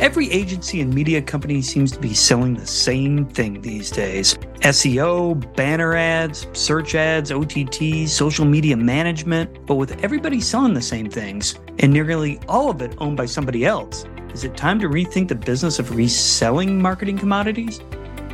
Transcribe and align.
Every 0.00 0.30
agency 0.30 0.80
and 0.80 0.94
media 0.94 1.20
company 1.20 1.60
seems 1.60 1.90
to 1.90 1.98
be 1.98 2.14
selling 2.14 2.54
the 2.54 2.68
same 2.68 3.26
thing 3.26 3.60
these 3.60 3.90
days 3.90 4.36
SEO, 4.60 5.56
banner 5.56 5.96
ads, 5.96 6.46
search 6.52 6.94
ads, 6.94 7.32
OTT, 7.32 8.08
social 8.08 8.44
media 8.44 8.76
management. 8.76 9.66
But 9.66 9.74
with 9.74 10.04
everybody 10.04 10.40
selling 10.40 10.72
the 10.72 10.82
same 10.82 11.10
things, 11.10 11.56
and 11.80 11.92
nearly 11.92 12.38
all 12.46 12.70
of 12.70 12.80
it 12.80 12.94
owned 12.98 13.16
by 13.16 13.26
somebody 13.26 13.66
else, 13.66 14.04
is 14.32 14.44
it 14.44 14.56
time 14.56 14.78
to 14.78 14.88
rethink 14.88 15.26
the 15.26 15.34
business 15.34 15.80
of 15.80 15.96
reselling 15.96 16.80
marketing 16.80 17.18
commodities? 17.18 17.80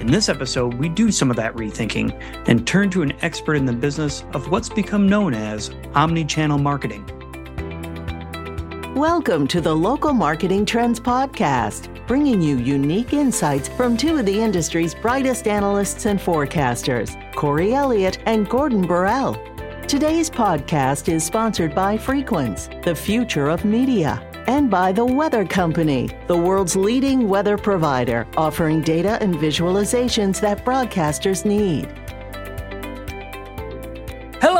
In 0.00 0.08
this 0.08 0.28
episode, 0.28 0.74
we 0.74 0.90
do 0.90 1.10
some 1.10 1.30
of 1.30 1.36
that 1.36 1.54
rethinking 1.54 2.12
and 2.46 2.66
turn 2.66 2.90
to 2.90 3.00
an 3.00 3.12
expert 3.22 3.54
in 3.54 3.64
the 3.64 3.72
business 3.72 4.22
of 4.34 4.50
what's 4.50 4.68
become 4.68 5.08
known 5.08 5.32
as 5.32 5.70
omni-channel 5.94 6.58
marketing. 6.58 7.08
Welcome 8.94 9.48
to 9.48 9.60
the 9.60 9.74
Local 9.74 10.12
Marketing 10.12 10.64
Trends 10.64 11.00
Podcast, 11.00 12.06
bringing 12.06 12.40
you 12.40 12.58
unique 12.58 13.12
insights 13.12 13.66
from 13.66 13.96
two 13.96 14.18
of 14.18 14.24
the 14.24 14.40
industry's 14.40 14.94
brightest 14.94 15.48
analysts 15.48 16.06
and 16.06 16.20
forecasters, 16.20 17.16
Corey 17.34 17.74
Elliott 17.74 18.20
and 18.26 18.48
Gordon 18.48 18.86
Borrell. 18.86 19.36
Today's 19.88 20.30
podcast 20.30 21.12
is 21.12 21.24
sponsored 21.24 21.74
by 21.74 21.98
Frequence, 21.98 22.68
the 22.84 22.94
future 22.94 23.48
of 23.48 23.64
media, 23.64 24.22
and 24.46 24.70
by 24.70 24.92
The 24.92 25.04
Weather 25.04 25.44
Company, 25.44 26.08
the 26.28 26.38
world's 26.38 26.76
leading 26.76 27.28
weather 27.28 27.58
provider, 27.58 28.28
offering 28.36 28.80
data 28.80 29.18
and 29.20 29.34
visualizations 29.34 30.40
that 30.40 30.64
broadcasters 30.64 31.44
need. 31.44 31.88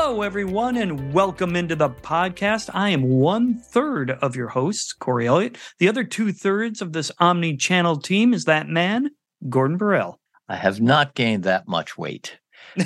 Hello, 0.06 0.20
everyone, 0.20 0.76
and 0.76 1.14
welcome 1.14 1.56
into 1.56 1.74
the 1.74 1.88
podcast. 1.88 2.68
I 2.74 2.90
am 2.90 3.04
one 3.04 3.54
third 3.58 4.10
of 4.10 4.36
your 4.36 4.48
hosts, 4.48 4.92
Corey 4.92 5.26
Elliott. 5.26 5.56
The 5.78 5.88
other 5.88 6.04
two 6.04 6.30
thirds 6.30 6.82
of 6.82 6.92
this 6.92 7.10
omni 7.20 7.56
channel 7.56 7.96
team 7.96 8.34
is 8.34 8.44
that 8.44 8.68
man, 8.68 9.12
Gordon 9.48 9.78
Borrell. 9.78 10.16
I 10.46 10.56
have 10.56 10.78
not 10.78 11.14
gained 11.14 11.44
that 11.44 11.66
much 11.66 11.96
weight. 11.96 12.38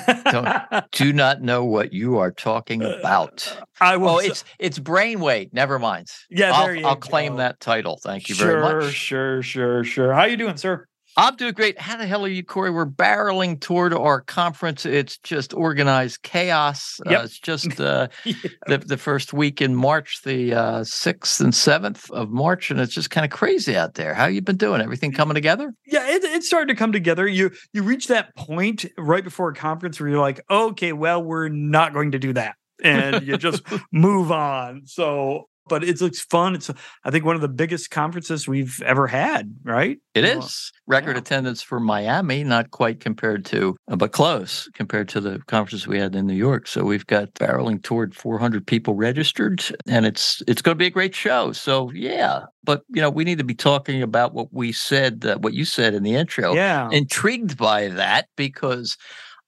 do 0.93 1.13
not 1.13 1.43
know 1.43 1.65
what 1.65 1.93
you 1.93 2.19
are 2.19 2.31
talking 2.31 2.85
uh, 2.85 2.91
about. 3.01 3.63
I 3.81 3.97
will. 3.97 4.11
Oh, 4.11 4.19
it's 4.19 4.45
it's 4.61 4.79
brain 4.79 5.19
weight. 5.19 5.53
Never 5.53 5.81
mind. 5.81 6.07
Yeah, 6.31 6.53
I'll, 6.53 6.87
I'll 6.87 6.97
claim 6.97 7.35
that 7.39 7.59
title. 7.59 7.99
Thank 8.01 8.29
you 8.29 8.37
sure, 8.37 8.47
very 8.47 8.63
much. 8.63 8.95
Sure, 8.95 9.43
sure, 9.43 9.83
sure. 9.83 9.85
Sure. 9.85 10.15
How 10.15 10.27
you 10.27 10.37
doing, 10.37 10.57
sir? 10.57 10.87
I'm 11.19 11.35
doing 11.35 11.53
great. 11.53 11.81
How 11.81 11.97
the 11.97 12.07
hell 12.07 12.25
are 12.25 12.29
you, 12.29 12.45
Corey? 12.45 12.71
We're 12.71 12.87
barreling 12.87 13.61
toward 13.61 13.93
our 13.93 14.21
conference. 14.21 14.87
It's 14.87 15.19
just 15.19 15.53
organized 15.53 16.23
chaos. 16.23 17.01
Yep. 17.07 17.21
Uh, 17.21 17.25
it's 17.25 17.41
just 17.41 17.81
uh, 17.81 18.07
yeah. 18.25 18.35
the, 18.69 18.79
the 18.79 18.97
first 18.97 19.33
week 19.33 19.61
in 19.61 19.75
March, 19.75 20.23
the 20.23 20.55
uh, 20.55 20.81
6th 20.83 21.41
and 21.41 21.53
7th 21.53 22.09
of 22.13 22.31
March, 22.31 22.71
and 22.71 22.79
it's 22.79 22.95
just 22.95 23.11
kind 23.11 23.25
of 23.25 23.33
crazy 23.33 23.77
out 23.77 23.95
there. 23.95 24.15
How 24.15 24.27
you 24.27 24.41
been 24.43 24.57
doing? 24.57 24.81
Everything 24.81 25.11
coming 25.11 25.35
together? 25.35 25.75
Yeah, 25.85 26.09
it, 26.09 26.23
it's 26.23 26.47
starting 26.47 26.69
to 26.69 26.79
come 26.79 26.93
together. 26.93 27.27
You 27.27 27.51
you 27.73 27.83
reach 27.83 28.07
that 28.07 28.37
point 28.37 28.87
right 28.97 29.25
before 29.25 29.49
a 29.49 29.55
conference 29.55 29.99
where 29.99 30.09
you're 30.09 30.21
like, 30.21 30.41
okay, 30.49 30.93
well, 30.93 31.21
we're 31.21 31.49
not 31.49 31.93
going 31.93 32.13
to 32.13 32.21
do 32.21 32.33
that. 32.35 32.55
And 32.85 33.27
you 33.27 33.37
just 33.39 33.65
move 33.93 34.31
on. 34.31 34.83
So 34.85 35.49
but 35.69 35.85
it 35.85 36.01
looks 36.01 36.21
fun. 36.21 36.55
It's 36.55 36.71
I 37.05 37.11
think 37.11 37.25
one 37.25 37.35
of 37.35 37.43
the 37.43 37.49
biggest 37.49 37.91
conferences 37.91 38.49
we've 38.49 38.81
ever 38.83 39.07
had, 39.07 39.55
right? 39.63 39.99
It 40.15 40.25
Well, 40.25 40.39
is 40.39 40.73
record 40.87 41.17
yeah. 41.17 41.21
attendance 41.21 41.63
for 41.63 41.81
Miami, 41.81 42.45
not 42.45 42.71
quite 42.71 43.01
compared 43.01 43.45
to, 43.47 43.77
uh, 43.89 43.97
but 43.97 44.13
close 44.13 44.69
compared 44.75 45.09
to 45.11 45.21
the 45.21 45.39
conferences 45.47 45.87
we 45.87 45.99
had 45.99 46.15
in 46.15 46.27
New 46.27 46.35
York. 46.35 46.67
So 46.67 46.85
we've 46.85 47.07
got 47.07 47.35
barreling 47.35 47.83
toward 47.83 48.15
400 48.15 48.67
people 48.67 48.95
registered, 48.95 49.65
and 49.87 50.07
it's 50.07 50.43
it's 50.47 50.63
going 50.63 50.75
to 50.75 50.79
be 50.79 50.87
a 50.87 50.91
great 50.91 51.15
show. 51.15 51.53
So 51.53 51.91
yeah, 51.93 52.45
but 52.65 52.83
you 52.89 53.01
know 53.01 53.11
we 53.11 53.25
need 53.25 53.39
to 53.39 53.45
be 53.45 53.55
talking 53.55 54.03
about 54.03 54.35
what 54.35 54.53
we 54.53 54.73
said, 54.73 55.25
uh, 55.25 55.39
what 55.39 55.55
you 55.55 55.65
said 55.65 55.95
in 55.95 56.03
the 56.03 56.15
intro. 56.15 56.55
Yeah. 56.55 56.89
Intrigued 56.91 57.57
by 57.57 57.89
that 57.89 58.29
because. 58.37 58.97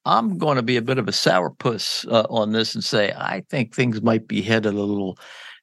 I'm 0.06 0.38
going 0.38 0.56
to 0.56 0.62
be 0.62 0.78
a 0.78 0.82
bit 0.82 0.96
of 0.96 1.08
a 1.08 1.12
sourpuss 1.12 2.10
uh, 2.10 2.26
on 2.30 2.52
this 2.52 2.74
and 2.74 2.82
say 2.82 3.12
I 3.12 3.44
think 3.50 3.74
things 3.74 4.00
might 4.00 4.26
be 4.26 4.40
headed 4.40 4.72
a 4.72 4.80
little 4.80 5.18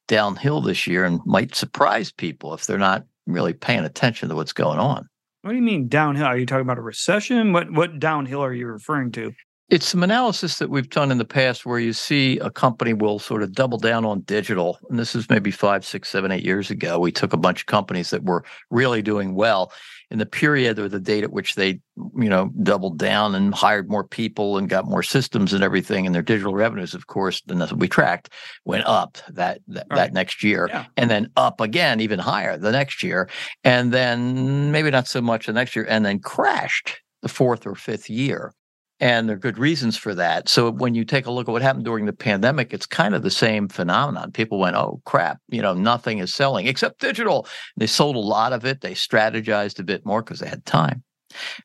downhill 0.07 0.61
this 0.61 0.87
year 0.87 1.05
and 1.05 1.21
might 1.25 1.55
surprise 1.55 2.11
people 2.11 2.53
if 2.53 2.65
they're 2.65 2.77
not 2.77 3.05
really 3.25 3.53
paying 3.53 3.85
attention 3.85 4.29
to 4.29 4.35
what's 4.35 4.53
going 4.53 4.79
on. 4.79 5.07
What 5.41 5.51
do 5.51 5.57
you 5.57 5.63
mean 5.63 5.87
downhill? 5.87 6.25
Are 6.25 6.37
you 6.37 6.45
talking 6.45 6.61
about 6.61 6.77
a 6.77 6.81
recession? 6.81 7.53
What 7.53 7.71
what 7.71 7.99
downhill 7.99 8.43
are 8.43 8.53
you 8.53 8.67
referring 8.67 9.11
to? 9.13 9.33
It's 9.69 9.85
some 9.85 10.01
analysis 10.01 10.59
that 10.59 10.69
we've 10.69 10.89
done 10.89 11.11
in 11.11 11.17
the 11.17 11.25
past 11.25 11.65
where 11.65 11.77
you 11.77 11.91
see 11.91 12.39
a 12.39 12.49
company 12.49 12.93
will 12.93 13.19
sort 13.19 13.43
of 13.43 13.51
double 13.51 13.77
down 13.77 14.05
on 14.05 14.21
digital. 14.21 14.79
And 14.89 14.97
this 14.97 15.13
is 15.13 15.29
maybe 15.29 15.51
five, 15.51 15.85
six, 15.85 16.07
seven, 16.07 16.31
eight 16.31 16.45
years 16.45 16.71
ago. 16.71 16.99
We 16.99 17.11
took 17.11 17.33
a 17.33 17.37
bunch 17.37 17.61
of 17.61 17.65
companies 17.65 18.09
that 18.11 18.23
were 18.23 18.45
really 18.71 19.01
doing 19.01 19.35
well 19.35 19.73
in 20.09 20.19
the 20.19 20.25
period 20.25 20.79
or 20.79 20.87
the 20.87 21.01
date 21.01 21.25
at 21.25 21.33
which 21.33 21.55
they, 21.55 21.81
you 21.97 22.29
know, 22.29 22.49
doubled 22.63 22.97
down 22.97 23.35
and 23.35 23.53
hired 23.53 23.89
more 23.89 24.05
people 24.05 24.57
and 24.57 24.69
got 24.69 24.85
more 24.85 25.03
systems 25.03 25.51
and 25.51 25.61
everything. 25.65 26.05
And 26.05 26.15
their 26.15 26.21
digital 26.21 26.55
revenues, 26.55 26.93
of 26.93 27.07
course, 27.07 27.41
and 27.49 27.59
that's 27.59 27.73
what 27.73 27.81
we 27.81 27.89
tracked, 27.89 28.29
went 28.63 28.85
up 28.85 29.17
that 29.31 29.59
that, 29.67 29.87
Right. 29.89 29.97
that 29.97 30.13
next 30.13 30.43
year. 30.45 30.67
Yeah. 30.69 30.85
And 30.95 31.11
then 31.11 31.29
up 31.35 31.59
again, 31.59 31.99
even 31.99 32.19
higher 32.19 32.57
the 32.57 32.71
next 32.71 33.03
year. 33.03 33.29
And 33.65 33.91
then 33.91 34.71
maybe 34.71 34.89
not 34.91 35.09
so 35.09 35.19
much 35.19 35.47
the 35.47 35.51
next 35.51 35.75
year, 35.75 35.85
and 35.89 36.05
then 36.05 36.19
crashed 36.19 37.01
the 37.21 37.27
fourth 37.27 37.67
or 37.67 37.75
fifth 37.75 38.09
year. 38.09 38.53
And 38.99 39.29
there 39.29 39.35
are 39.35 39.39
good 39.39 39.59
reasons 39.59 39.95
for 39.95 40.15
that. 40.15 40.49
So 40.49 40.71
when 40.71 40.95
you 40.95 41.05
take 41.05 41.27
a 41.27 41.31
look 41.31 41.47
at 41.47 41.51
what 41.51 41.61
happened 41.61 41.85
during 41.85 42.05
the 42.05 42.13
pandemic, 42.13 42.73
it's 42.73 42.87
kind 42.87 43.13
of 43.13 43.21
the 43.21 43.29
same 43.29 43.67
phenomenon. 43.67 44.31
People 44.31 44.59
went, 44.59 44.75
oh, 44.75 45.01
crap, 45.05 45.39
you 45.49 45.61
know, 45.61 45.75
nothing 45.75 46.17
is 46.17 46.33
selling 46.33 46.65
except 46.65 46.99
digital. 46.99 47.47
They 47.75 47.85
sold 47.85 48.15
a 48.15 48.19
lot 48.19 48.53
of 48.53 48.65
it. 48.65 48.81
They 48.81 48.93
strategized 48.93 49.79
a 49.79 49.83
bit 49.83 50.05
more 50.05 50.23
because 50.23 50.39
they 50.39 50.49
had 50.49 50.65
time. 50.65 51.03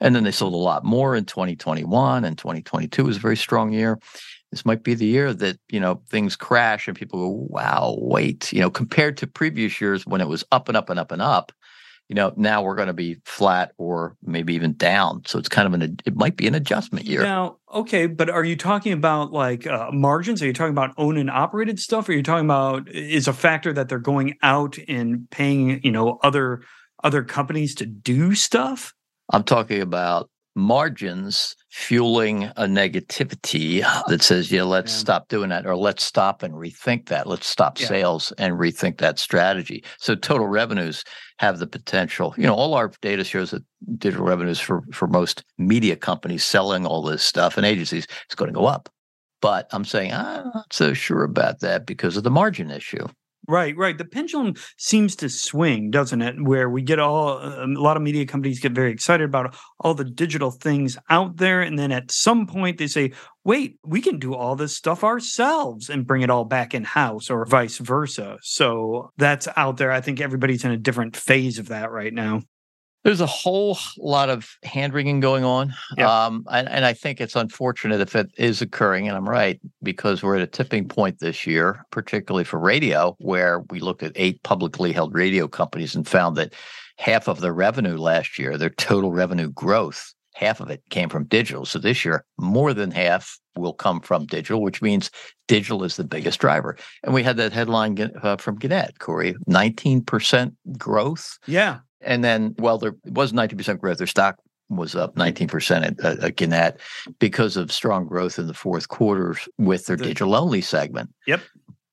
And 0.01 0.15
then 0.15 0.25
they 0.25 0.31
sold 0.31 0.53
a 0.53 0.59
lot 0.59 0.85
more 0.85 1.17
in 1.17 1.25
2021 1.25 2.25
and 2.25 2.37
2022 2.37 3.05
was 3.05 3.17
a 3.17 3.21
very 3.21 3.37
strong 3.37 3.73
year. 3.73 3.99
This 4.51 4.67
might 4.67 4.83
be 4.83 4.93
the 4.93 5.07
year 5.07 5.33
that, 5.33 5.59
you 5.71 5.81
know, 5.81 6.03
things 6.11 6.37
crash 6.37 6.87
and 6.87 6.97
people 6.97 7.21
go, 7.21 7.47
wow, 7.49 7.97
wait, 7.99 8.53
you 8.53 8.61
know, 8.61 8.71
compared 8.71 9.17
to 9.19 9.27
previous 9.27 9.81
years 9.81 10.07
when 10.07 10.21
it 10.21 10.29
was 10.29 10.45
up 10.53 10.69
and 10.69 10.77
up 10.77 10.91
and 10.91 11.01
up 11.01 11.11
and 11.11 11.23
up, 11.23 11.53
you 12.13 12.15
know, 12.15 12.31
now 12.37 12.61
we're 12.61 12.75
going 12.75 12.89
to 12.89 12.93
be 12.93 13.17
flat 13.25 13.73
or 13.79 14.19
maybe 14.23 14.53
even 14.53 14.75
down. 14.75 15.23
So 15.25 15.39
it's 15.39 15.49
kind 15.49 15.67
of 15.67 15.73
an, 15.73 15.99
it 16.05 16.15
might 16.15 16.37
be 16.37 16.47
an 16.47 16.55
adjustment 16.55 17.07
year. 17.07 17.23
Now, 17.23 17.57
okay, 17.73 18.07
but 18.07 18.29
are 18.29 18.45
you 18.45 18.55
talking 18.55 18.93
about 18.93 19.33
like 19.33 19.67
uh, 19.67 19.91
margins? 19.91 20.43
Are 20.43 20.47
you 20.47 20.53
talking 20.53 20.75
about 20.75 20.93
owned 20.99 21.17
and 21.17 21.31
operated 21.31 21.81
stuff? 21.81 22.11
Are 22.11 22.13
you 22.13 22.23
talking 22.23 22.45
about 22.45 22.87
is 22.91 23.29
a 23.29 23.33
factor 23.33 23.73
that 23.73 23.89
they're 23.89 23.99
going 23.99 24.37
out 24.43 24.77
and 24.89 25.27
paying, 25.31 25.83
you 25.83 25.91
know, 25.91 26.19
other 26.23 26.61
other 27.03 27.25
companies 27.25 27.75
to 27.77 27.87
do 27.87 28.35
stuff? 28.35 28.93
I'm 29.33 29.43
talking 29.43 29.81
about 29.81 30.29
margins 30.55 31.57
fueling 31.71 32.45
a 32.45 32.65
negativity 32.65 33.81
that 34.09 34.23
says, 34.23 34.53
yeah, 34.53 34.63
let's 34.63 34.93
Yeah. 34.93 34.99
stop 34.99 35.29
doing 35.29 35.49
that, 35.51 35.67
or 35.67 35.77
let's 35.77 36.05
stop 36.05 36.43
and 36.43 36.55
rethink 36.55 37.09
that. 37.09 37.27
Let's 37.27 37.47
stop 37.47 37.81
Yeah. 37.81 37.89
sales 37.89 38.33
and 38.39 38.55
rethink 38.59 38.99
that 38.99 39.19
strategy. 39.19 39.85
So 39.99 40.15
total 40.15 40.47
revenues 40.47 41.05
have 41.39 41.59
the 41.59 41.67
potential. 41.67 42.35
You 42.37 42.47
know, 42.47 42.55
all 42.55 42.75
our 42.75 42.93
data 43.01 43.25
shows 43.25 43.51
that 43.53 43.65
digital 43.99 44.27
revenues 44.27 44.61
for 44.61 44.83
for 44.93 45.07
most 45.09 45.45
media 45.59 45.97
companies 45.97 46.45
selling 46.45 46.87
all 46.87 47.03
this 47.03 47.23
stuff 47.23 47.57
and 47.57 47.67
agencies 47.67 48.07
is 48.29 48.35
going 48.37 48.53
to 48.53 48.59
go 48.59 48.67
up. 48.67 48.89
But 49.41 49.67
I'm 49.73 49.85
saying 49.85 50.13
I'm 50.13 50.51
not 50.55 50.73
so 50.73 50.95
sure 50.95 51.25
about 51.25 51.61
that 51.61 51.85
because 51.87 52.17
of 52.17 52.23
the 52.23 52.31
margin 52.31 52.71
issue. 52.71 53.07
Right, 53.49 53.77
right. 53.77 53.99
The 53.99 54.05
pendulum 54.05 54.55
seems 54.79 55.17
to 55.17 55.29
swing, 55.29 55.91
doesn't 55.91 56.23
it? 56.23 56.37
Where 56.41 56.71
we 56.71 56.81
get 56.81 57.01
all 57.01 57.39
uh, 57.39 57.65
a 57.65 57.67
lot 57.67 57.97
of 57.97 58.03
media 58.03 58.25
companies 58.25 58.61
get 58.61 58.71
very 58.71 58.93
excited 58.93 59.25
about 59.25 59.57
all 59.81 59.95
the 59.95 60.05
digital 60.05 60.53
things 60.53 60.97
out 61.11 61.39
there, 61.39 61.61
and 61.61 61.77
then 61.77 61.91
at 61.91 62.13
some 62.13 62.47
point 62.47 62.79
they 62.79 62.87
say, 62.87 63.11
"Wait, 63.45 63.79
we 63.85 64.01
can 64.01 64.21
do 64.21 64.35
all 64.35 64.55
this 64.55 64.77
stuff 64.77 65.03
ourselves 65.03 65.91
and 65.91 66.07
bring 66.07 66.23
it 66.23 66.31
all 66.31 66.45
back 66.45 66.73
in 66.73 66.85
house," 66.85 67.31
or 67.31 67.45
vice 67.45 67.79
versa. 67.79 68.39
So 68.43 69.11
that's 69.19 69.49
out 69.57 69.77
there. 69.77 69.91
I 69.91 70.01
think 70.01 70.21
everybody's 70.21 70.65
in 70.65 70.71
a 70.71 70.77
different 70.77 71.17
phase 71.17 71.59
of 71.59 71.67
that 71.69 71.91
right 71.91 72.15
now. 72.15 72.43
There's 73.05 73.21
a 73.21 73.27
whole 73.27 73.77
lot 73.99 74.31
of 74.31 74.57
hand 74.63 74.95
wringing 74.95 75.21
going 75.21 75.45
on. 75.45 75.75
Yeah. 75.97 76.25
Um, 76.25 76.47
and, 76.51 76.69
and 76.69 76.85
I 76.85 76.93
think 76.93 77.21
it's 77.21 77.35
unfortunate 77.35 78.01
if 78.01 78.15
it 78.15 78.31
is 78.37 78.63
occurring, 78.63 79.09
and 79.09 79.17
I'm 79.17 79.29
right, 79.29 79.61
because 79.83 80.23
we're 80.23 80.37
at 80.37 80.43
a 80.43 80.47
tipping 80.47 80.87
point 80.87 81.19
this 81.19 81.47
year, 81.47 81.85
particularly 81.91 82.45
for 82.45 82.59
radio, 82.59 83.17
where 83.19 83.61
we 83.71 83.81
looked 83.81 84.03
at 84.03 84.13
eight 84.15 84.43
publicly 84.45 84.93
held 84.93 85.15
radio 85.15 85.49
companies 85.49 85.97
and 85.97 86.07
found 86.07 86.37
that 86.37 86.55
half 86.99 87.29
of 87.29 87.41
their 87.41 87.55
revenue 87.55 87.97
last 87.97 88.39
year, 88.39 88.57
their 88.57 88.71
total 88.71 89.13
revenue 89.13 89.51
growth, 89.51 90.15
half 90.35 90.61
of 90.61 90.71
it 90.71 90.83
came 90.91 91.09
from 91.09 91.25
digital. 91.25 91.65
So 91.65 91.79
this 91.79 92.05
year, 92.05 92.25
more 92.39 92.73
than 92.75 92.91
half 92.91 93.39
will 93.57 93.75
come 93.75 94.01
from 94.01 94.27
digital, 94.27 94.63
which 94.63 94.81
means 94.81 95.11
digital 95.47 95.85
is 95.85 95.97
the 95.97 96.05
biggest 96.05 96.41
driver. 96.41 96.77
And 97.03 97.13
we 97.15 97.23
had 97.23 97.37
that 97.37 97.53
headline 97.53 98.11
uh, 98.23 98.37
from 98.37 98.57
Gannett, 98.57 98.99
Corey 98.99 99.35
19% 99.49 100.55
growth 100.79 101.39
Yeah, 101.47 101.79
and 102.01 102.25
then, 102.25 102.55
well, 102.59 102.79
there 102.79 102.97
was 103.05 103.33
19% 103.33 103.79
growth. 103.79 103.99
Their 103.99 104.07
stock 104.07 104.39
was 104.71 104.95
up 104.95 105.15
19% 105.17 105.87
at, 105.87 106.01
at, 106.05 106.19
at 106.21 106.37
Gannett 106.37 106.81
because 107.19 107.57
of 107.59 107.71
strong 107.71 108.07
growth 108.07 108.39
in 108.39 108.47
the 108.47 108.55
fourth 108.55 108.89
quarter 108.89 109.37
with 109.59 109.87
their 109.87 109.97
The- 109.97 110.05
digital 110.05 110.35
only 110.35 110.63
segment. 110.63 111.11
Yep. 111.27 111.41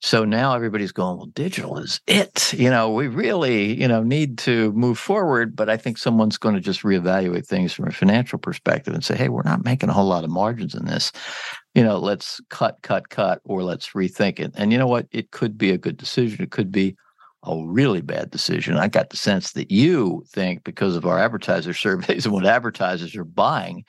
So 0.02 0.24
now 0.24 0.54
everybody's 0.54 0.94
going, 0.94 1.18
well, 1.18 1.26
digital 1.26 1.78
is 1.78 2.00
it. 2.08 2.54
You 2.54 2.70
know, 2.70 2.90
we 2.90 3.08
really, 3.08 3.80
you 3.80 3.88
know, 3.88 4.02
need 4.02 4.38
to 4.40 4.72
move 4.72 4.98
forward. 4.98 5.56
But 5.56 5.70
I 5.70 5.76
think 5.76 5.98
someone's 5.98 6.38
going 6.38 6.56
to 6.56 6.62
just 6.62 6.84
reevaluate 6.84 7.46
things 7.46 7.74
from 7.74 7.88
a 7.88 7.92
financial 7.92 8.40
perspective 8.40 8.94
and 8.94 9.04
say, 9.04 9.18
hey, 9.18 9.28
we're 9.28 9.44
not 9.44 9.66
making 9.66 9.90
a 9.90 9.94
whole 9.94 10.08
lot 10.08 10.24
of 10.24 10.30
margins 10.30 10.74
in 10.74 10.86
this. 10.86 11.12
You 11.76 11.84
know, 11.84 12.00
let's 12.00 12.40
cut, 12.50 12.78
cut, 12.82 13.10
cut, 13.10 13.42
or 13.44 13.64
let's 13.64 13.90
rethink 13.90 14.40
it. 14.40 14.52
And 14.56 14.72
you 14.72 14.78
know 14.78 14.88
what? 14.88 15.08
It 15.12 15.32
could 15.32 15.58
be 15.58 15.72
a 15.72 15.78
good 15.78 15.98
decision. 15.98 16.44
It 16.44 16.52
could 16.52 16.72
be 16.72 16.96
a 17.44 17.62
really 17.66 18.02
bad 18.02 18.32
decision. 18.32 18.78
I 18.78 18.88
got 18.88 19.10
the 19.10 19.18
sense 19.18 19.52
that 19.52 19.70
you 19.70 20.24
think 20.30 20.64
because 20.64 20.96
of 20.96 21.06
our 21.06 21.20
advertiser 21.20 21.74
surveys 21.74 22.26
and 22.26 22.34
what 22.34 22.46
advertisers 22.46 23.18
are 23.18 23.26
buying, 23.26 23.84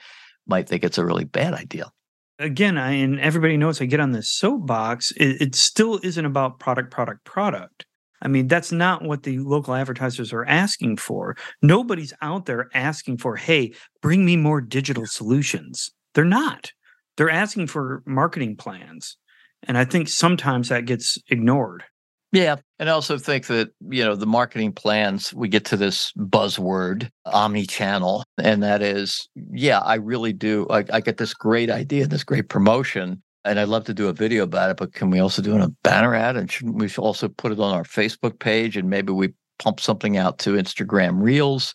might 0.46 0.68
think 0.68 0.82
it's 0.82 0.98
a 0.98 1.06
really 1.06 1.24
bad 1.24 1.54
idea 1.54 1.92
again, 2.40 2.78
I 2.78 2.92
and 2.92 3.20
everybody 3.20 3.56
knows 3.56 3.80
I 3.80 3.84
get 3.84 4.00
on 4.00 4.12
this 4.12 4.30
soapbox. 4.30 5.12
It, 5.12 5.40
it 5.40 5.54
still 5.54 6.00
isn't 6.02 6.24
about 6.24 6.58
product, 6.58 6.90
product, 6.90 7.24
product. 7.24 7.86
I 8.22 8.28
mean, 8.28 8.48
that's 8.48 8.72
not 8.72 9.02
what 9.02 9.22
the 9.22 9.38
local 9.38 9.74
advertisers 9.74 10.32
are 10.32 10.44
asking 10.44 10.96
for. 10.96 11.36
Nobody's 11.62 12.12
out 12.20 12.46
there 12.46 12.68
asking 12.74 13.18
for, 13.18 13.36
hey, 13.36 13.72
bring 14.02 14.24
me 14.24 14.36
more 14.36 14.60
digital 14.60 15.06
solutions. 15.06 15.90
They're 16.14 16.24
not. 16.24 16.72
They're 17.16 17.30
asking 17.30 17.68
for 17.68 18.02
marketing 18.04 18.56
plans. 18.56 19.16
And 19.62 19.78
I 19.78 19.84
think 19.84 20.08
sometimes 20.08 20.68
that 20.68 20.86
gets 20.86 21.18
ignored. 21.28 21.84
Yeah. 22.32 22.56
And 22.78 22.88
I 22.88 22.92
also 22.92 23.18
think 23.18 23.46
that, 23.48 23.70
you 23.88 24.04
know, 24.04 24.14
the 24.14 24.26
marketing 24.26 24.72
plans, 24.72 25.34
we 25.34 25.48
get 25.48 25.64
to 25.66 25.76
this 25.76 26.12
buzzword, 26.12 27.10
omni 27.26 27.66
channel. 27.66 28.24
And 28.38 28.62
that 28.62 28.82
is, 28.82 29.28
yeah, 29.52 29.80
I 29.80 29.96
really 29.96 30.32
do. 30.32 30.66
I, 30.70 30.84
I 30.92 31.00
get 31.00 31.16
this 31.16 31.34
great 31.34 31.70
idea, 31.70 32.06
this 32.06 32.24
great 32.24 32.48
promotion. 32.48 33.22
And 33.44 33.58
I'd 33.58 33.68
love 33.68 33.84
to 33.86 33.94
do 33.94 34.08
a 34.08 34.12
video 34.12 34.44
about 34.44 34.70
it, 34.70 34.76
but 34.76 34.92
can 34.92 35.10
we 35.10 35.18
also 35.18 35.42
do 35.42 35.56
a 35.56 35.68
banner 35.82 36.14
ad? 36.14 36.36
And 36.36 36.50
shouldn't 36.50 36.76
we 36.76 36.88
also 36.98 37.26
put 37.26 37.52
it 37.52 37.58
on 37.58 37.74
our 37.74 37.84
Facebook 37.84 38.38
page? 38.38 38.76
And 38.76 38.90
maybe 38.90 39.12
we 39.12 39.32
pump 39.58 39.80
something 39.80 40.16
out 40.16 40.38
to 40.40 40.50
Instagram 40.54 41.22
Reels? 41.22 41.72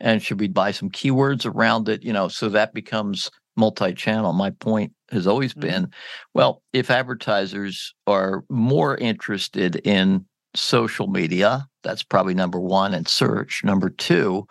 And 0.00 0.22
should 0.22 0.40
we 0.40 0.48
buy 0.48 0.72
some 0.72 0.90
keywords 0.90 1.46
around 1.46 1.88
it? 1.88 2.02
You 2.02 2.12
know, 2.12 2.28
so 2.28 2.48
that 2.48 2.74
becomes 2.74 3.30
multi-channel. 3.56 4.32
My 4.32 4.50
point 4.50 4.92
has 5.14 5.26
always 5.26 5.52
mm-hmm. 5.52 5.68
been, 5.68 5.90
well, 6.34 6.62
if 6.72 6.90
advertisers 6.90 7.94
are 8.06 8.44
more 8.50 8.96
interested 8.96 9.76
in 9.76 10.26
social 10.54 11.06
media, 11.06 11.66
that's 11.82 12.02
probably 12.02 12.34
number 12.34 12.60
one, 12.60 12.94
and 12.94 13.08
search. 13.08 13.62
Number 13.64 13.90
two, 13.90 14.46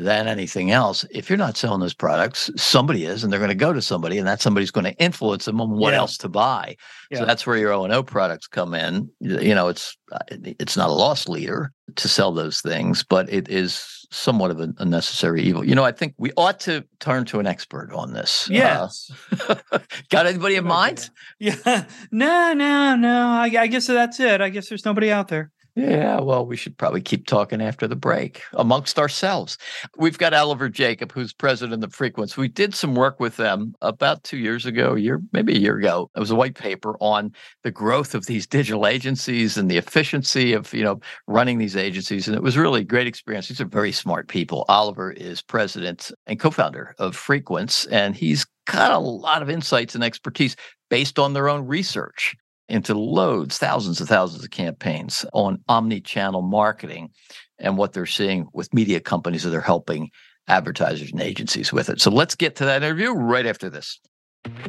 than 0.00 0.26
anything 0.26 0.70
else. 0.70 1.04
If 1.10 1.28
you're 1.28 1.36
not 1.36 1.56
selling 1.56 1.80
those 1.80 1.94
products, 1.94 2.50
somebody 2.56 3.04
is, 3.04 3.22
and 3.22 3.32
they're 3.32 3.40
going 3.40 3.50
to 3.50 3.54
go 3.54 3.72
to 3.72 3.82
somebody, 3.82 4.18
and 4.18 4.26
that 4.26 4.40
somebody's 4.40 4.70
going 4.70 4.84
to 4.84 4.94
influence 4.94 5.44
them 5.44 5.60
on 5.60 5.70
what 5.70 5.92
yeah. 5.92 5.98
else 5.98 6.16
to 6.18 6.28
buy. 6.28 6.76
Yeah. 7.10 7.18
So 7.18 7.26
that's 7.26 7.46
where 7.46 7.56
your 7.56 7.72
O 7.72 7.84
and 7.84 7.92
O 7.92 8.02
products 8.02 8.46
come 8.46 8.74
in. 8.74 9.10
You 9.20 9.54
know, 9.54 9.68
it's 9.68 9.96
uh, 10.12 10.18
it's 10.30 10.76
not 10.76 10.90
a 10.90 10.92
loss 10.92 11.28
leader 11.28 11.72
to 11.96 12.08
sell 12.08 12.32
those 12.32 12.60
things, 12.60 13.04
but 13.04 13.32
it 13.32 13.48
is 13.48 14.06
somewhat 14.10 14.50
of 14.50 14.60
a, 14.60 14.84
necessary 14.84 15.42
evil. 15.42 15.64
You 15.64 15.74
know, 15.74 15.84
I 15.84 15.92
think 15.92 16.14
we 16.18 16.32
ought 16.36 16.58
to 16.60 16.84
turn 16.98 17.24
to 17.26 17.38
an 17.38 17.46
expert 17.46 17.92
on 17.92 18.12
this. 18.12 18.48
Uh, 18.50 18.54
yes. 18.54 19.10
Uh, 19.48 19.56
got 20.10 20.26
anybody 20.26 20.56
in 20.56 20.64
mind? 20.66 21.10
Yeah. 21.38 21.84
No, 22.10 22.52
no, 22.52 22.96
no. 22.96 23.28
I, 23.28 23.50
I 23.58 23.66
guess 23.66 23.86
that's 23.86 24.20
it. 24.20 24.42
I 24.42 24.50
guess 24.50 24.68
there's 24.68 24.84
nobody 24.84 25.10
out 25.10 25.28
there. 25.28 25.50
Yeah, 25.80 26.20
well, 26.20 26.44
we 26.44 26.58
should 26.58 26.76
probably 26.76 27.00
keep 27.00 27.26
talking 27.26 27.62
after 27.62 27.88
the 27.88 27.96
break 27.96 28.42
amongst 28.52 28.98
ourselves. 28.98 29.56
We've 29.96 30.18
got 30.18 30.34
Oliver 30.34 30.68
Jacob, 30.68 31.10
who's 31.10 31.32
president 31.32 31.82
of 31.82 31.94
Frequence. 31.94 32.36
We 32.36 32.48
did 32.48 32.74
some 32.74 32.94
work 32.94 33.18
with 33.18 33.38
them 33.38 33.74
about 33.80 34.22
two 34.22 34.36
years 34.36 34.66
ago, 34.66 34.94
year, 34.94 35.22
maybe 35.32 35.56
a 35.56 35.58
year 35.58 35.78
ago. 35.78 36.10
It 36.14 36.20
was 36.20 36.30
a 36.30 36.36
white 36.36 36.54
paper 36.54 36.96
on 37.00 37.32
the 37.62 37.70
growth 37.70 38.14
of 38.14 38.26
these 38.26 38.46
digital 38.46 38.86
agencies 38.86 39.56
and 39.56 39.70
the 39.70 39.78
efficiency 39.78 40.52
of, 40.52 40.74
you 40.74 40.84
know, 40.84 41.00
running 41.26 41.56
these 41.56 41.76
agencies. 41.76 42.28
And 42.28 42.36
it 42.36 42.42
was 42.42 42.58
really 42.58 42.82
a 42.82 42.84
great 42.84 43.06
experience. 43.06 43.48
These 43.48 43.62
are 43.62 43.66
very 43.66 43.92
smart 43.92 44.28
people. 44.28 44.66
Oliver 44.68 45.12
is 45.12 45.40
president 45.40 46.12
and 46.26 46.38
co-founder 46.38 46.94
of 46.98 47.16
Frequence, 47.16 47.86
and 47.86 48.14
he's 48.14 48.46
got 48.66 48.92
a 48.92 48.98
lot 48.98 49.40
of 49.40 49.48
insights 49.48 49.94
and 49.94 50.04
expertise 50.04 50.56
based 50.90 51.18
on 51.18 51.32
their 51.32 51.48
own 51.48 51.66
research 51.66 52.36
into 52.70 52.94
loads, 52.94 53.58
thousands 53.58 54.00
and 54.00 54.08
thousands 54.08 54.44
of 54.44 54.50
campaigns 54.50 55.24
on 55.32 55.62
omni-channel 55.68 56.42
marketing 56.42 57.10
and 57.58 57.76
what 57.76 57.92
they're 57.92 58.06
seeing 58.06 58.48
with 58.52 58.72
media 58.72 59.00
companies 59.00 59.42
that 59.42 59.54
are 59.54 59.60
helping 59.60 60.10
advertisers 60.48 61.12
and 61.12 61.20
agencies 61.20 61.72
with 61.72 61.88
it. 61.88 62.00
So 62.00 62.10
let's 62.10 62.34
get 62.34 62.56
to 62.56 62.64
that 62.64 62.82
interview 62.82 63.12
right 63.12 63.46
after 63.46 63.68
this. 63.68 64.00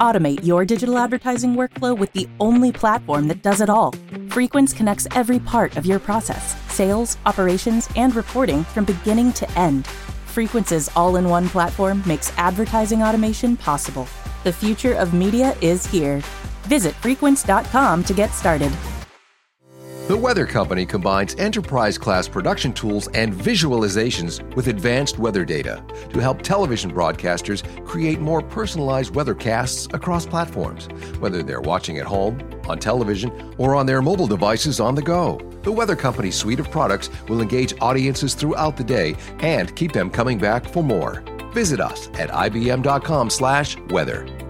Automate 0.01 0.43
your 0.43 0.65
digital 0.65 0.97
advertising 0.97 1.55
workflow 1.55 1.97
with 1.97 2.11
the 2.13 2.27
only 2.39 2.71
platform 2.71 3.27
that 3.29 3.41
does 3.41 3.61
it 3.61 3.69
all. 3.69 3.93
Frequence 4.29 4.73
connects 4.73 5.07
every 5.11 5.39
part 5.39 5.77
of 5.77 5.85
your 5.85 5.99
process 5.99 6.55
sales, 6.71 7.17
operations, 7.25 7.89
and 7.95 8.15
reporting 8.15 8.63
from 8.63 8.85
beginning 8.85 9.31
to 9.33 9.49
end. 9.59 9.85
Frequence's 10.25 10.89
all 10.95 11.17
in 11.17 11.27
one 11.27 11.49
platform 11.49 12.01
makes 12.05 12.31
advertising 12.37 13.03
automation 13.03 13.57
possible. 13.57 14.07
The 14.43 14.53
future 14.53 14.93
of 14.93 15.13
media 15.13 15.55
is 15.61 15.85
here. 15.85 16.21
Visit 16.67 16.93
frequence.com 16.95 18.03
to 18.03 18.13
get 18.13 18.31
started. 18.31 18.71
The 20.07 20.17
Weather 20.17 20.45
Company 20.45 20.85
combines 20.85 21.35
enterprise 21.35 21.97
class 21.97 22.27
production 22.27 22.73
tools 22.73 23.07
and 23.13 23.33
visualizations 23.33 24.43
with 24.55 24.67
advanced 24.67 25.17
weather 25.17 25.45
data 25.45 25.81
to 26.11 26.19
help 26.19 26.41
television 26.41 26.91
broadcasters 26.91 27.63
create 27.85 28.19
more 28.19 28.41
personalized 28.41 29.13
weathercasts 29.13 29.93
across 29.93 30.25
platforms, 30.25 30.89
whether 31.19 31.41
they're 31.41 31.61
watching 31.61 31.99
at 31.99 32.05
home, 32.05 32.41
on 32.67 32.77
television, 32.77 33.53
or 33.57 33.73
on 33.73 33.85
their 33.85 34.01
mobile 34.01 34.27
devices 34.27 34.81
on 34.81 34.95
the 34.95 35.01
go. 35.01 35.39
The 35.61 35.71
Weather 35.71 35.95
Company's 35.95 36.35
suite 36.35 36.59
of 36.59 36.69
products 36.69 37.09
will 37.29 37.39
engage 37.39 37.73
audiences 37.79 38.33
throughout 38.33 38.75
the 38.75 38.83
day 38.83 39.15
and 39.39 39.73
keep 39.77 39.93
them 39.93 40.09
coming 40.09 40.37
back 40.37 40.65
for 40.65 40.83
more. 40.83 41.23
Visit 41.53 41.79
us 41.79 42.09
at 42.15 42.29
ibm.com/weather. 42.31 44.40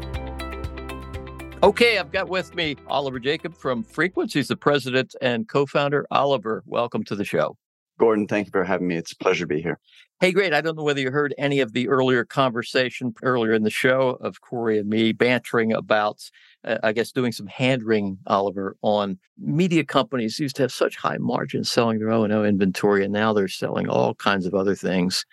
Okay, 1.63 1.99
I've 1.99 2.11
got 2.11 2.27
with 2.27 2.55
me 2.55 2.75
Oliver 2.87 3.19
Jacob 3.19 3.53
from 3.53 3.83
Frequence. 3.83 4.33
He's 4.33 4.47
the 4.47 4.57
president 4.57 5.13
and 5.21 5.47
co 5.47 5.67
founder. 5.67 6.07
Oliver, 6.09 6.63
welcome 6.65 7.03
to 7.03 7.15
the 7.15 7.23
show. 7.23 7.55
Gordon, 7.99 8.27
thank 8.27 8.47
you 8.47 8.51
for 8.51 8.63
having 8.63 8.87
me. 8.87 8.95
It's 8.95 9.11
a 9.11 9.17
pleasure 9.17 9.43
to 9.43 9.47
be 9.47 9.61
here. 9.61 9.77
Hey, 10.19 10.31
great. 10.31 10.53
I 10.53 10.61
don't 10.61 10.75
know 10.75 10.81
whether 10.81 11.01
you 11.01 11.11
heard 11.11 11.35
any 11.37 11.59
of 11.59 11.73
the 11.73 11.87
earlier 11.87 12.25
conversation 12.25 13.13
earlier 13.21 13.53
in 13.53 13.61
the 13.61 13.69
show 13.69 14.17
of 14.21 14.41
Corey 14.41 14.79
and 14.79 14.89
me 14.89 15.11
bantering 15.13 15.71
about, 15.71 16.19
uh, 16.63 16.77
I 16.81 16.93
guess, 16.93 17.11
doing 17.11 17.31
some 17.31 17.45
hand 17.45 17.83
wringing, 17.83 18.17
Oliver, 18.25 18.75
on 18.81 19.19
media 19.37 19.83
companies 19.83 20.39
used 20.39 20.55
to 20.55 20.63
have 20.63 20.71
such 20.71 20.95
high 20.95 21.17
margins 21.19 21.71
selling 21.71 21.99
their 21.99 22.09
O&O 22.09 22.43
inventory, 22.43 23.03
and 23.03 23.13
now 23.13 23.33
they're 23.33 23.47
selling 23.47 23.87
all 23.87 24.15
kinds 24.15 24.47
of 24.47 24.55
other 24.55 24.73
things 24.73 25.25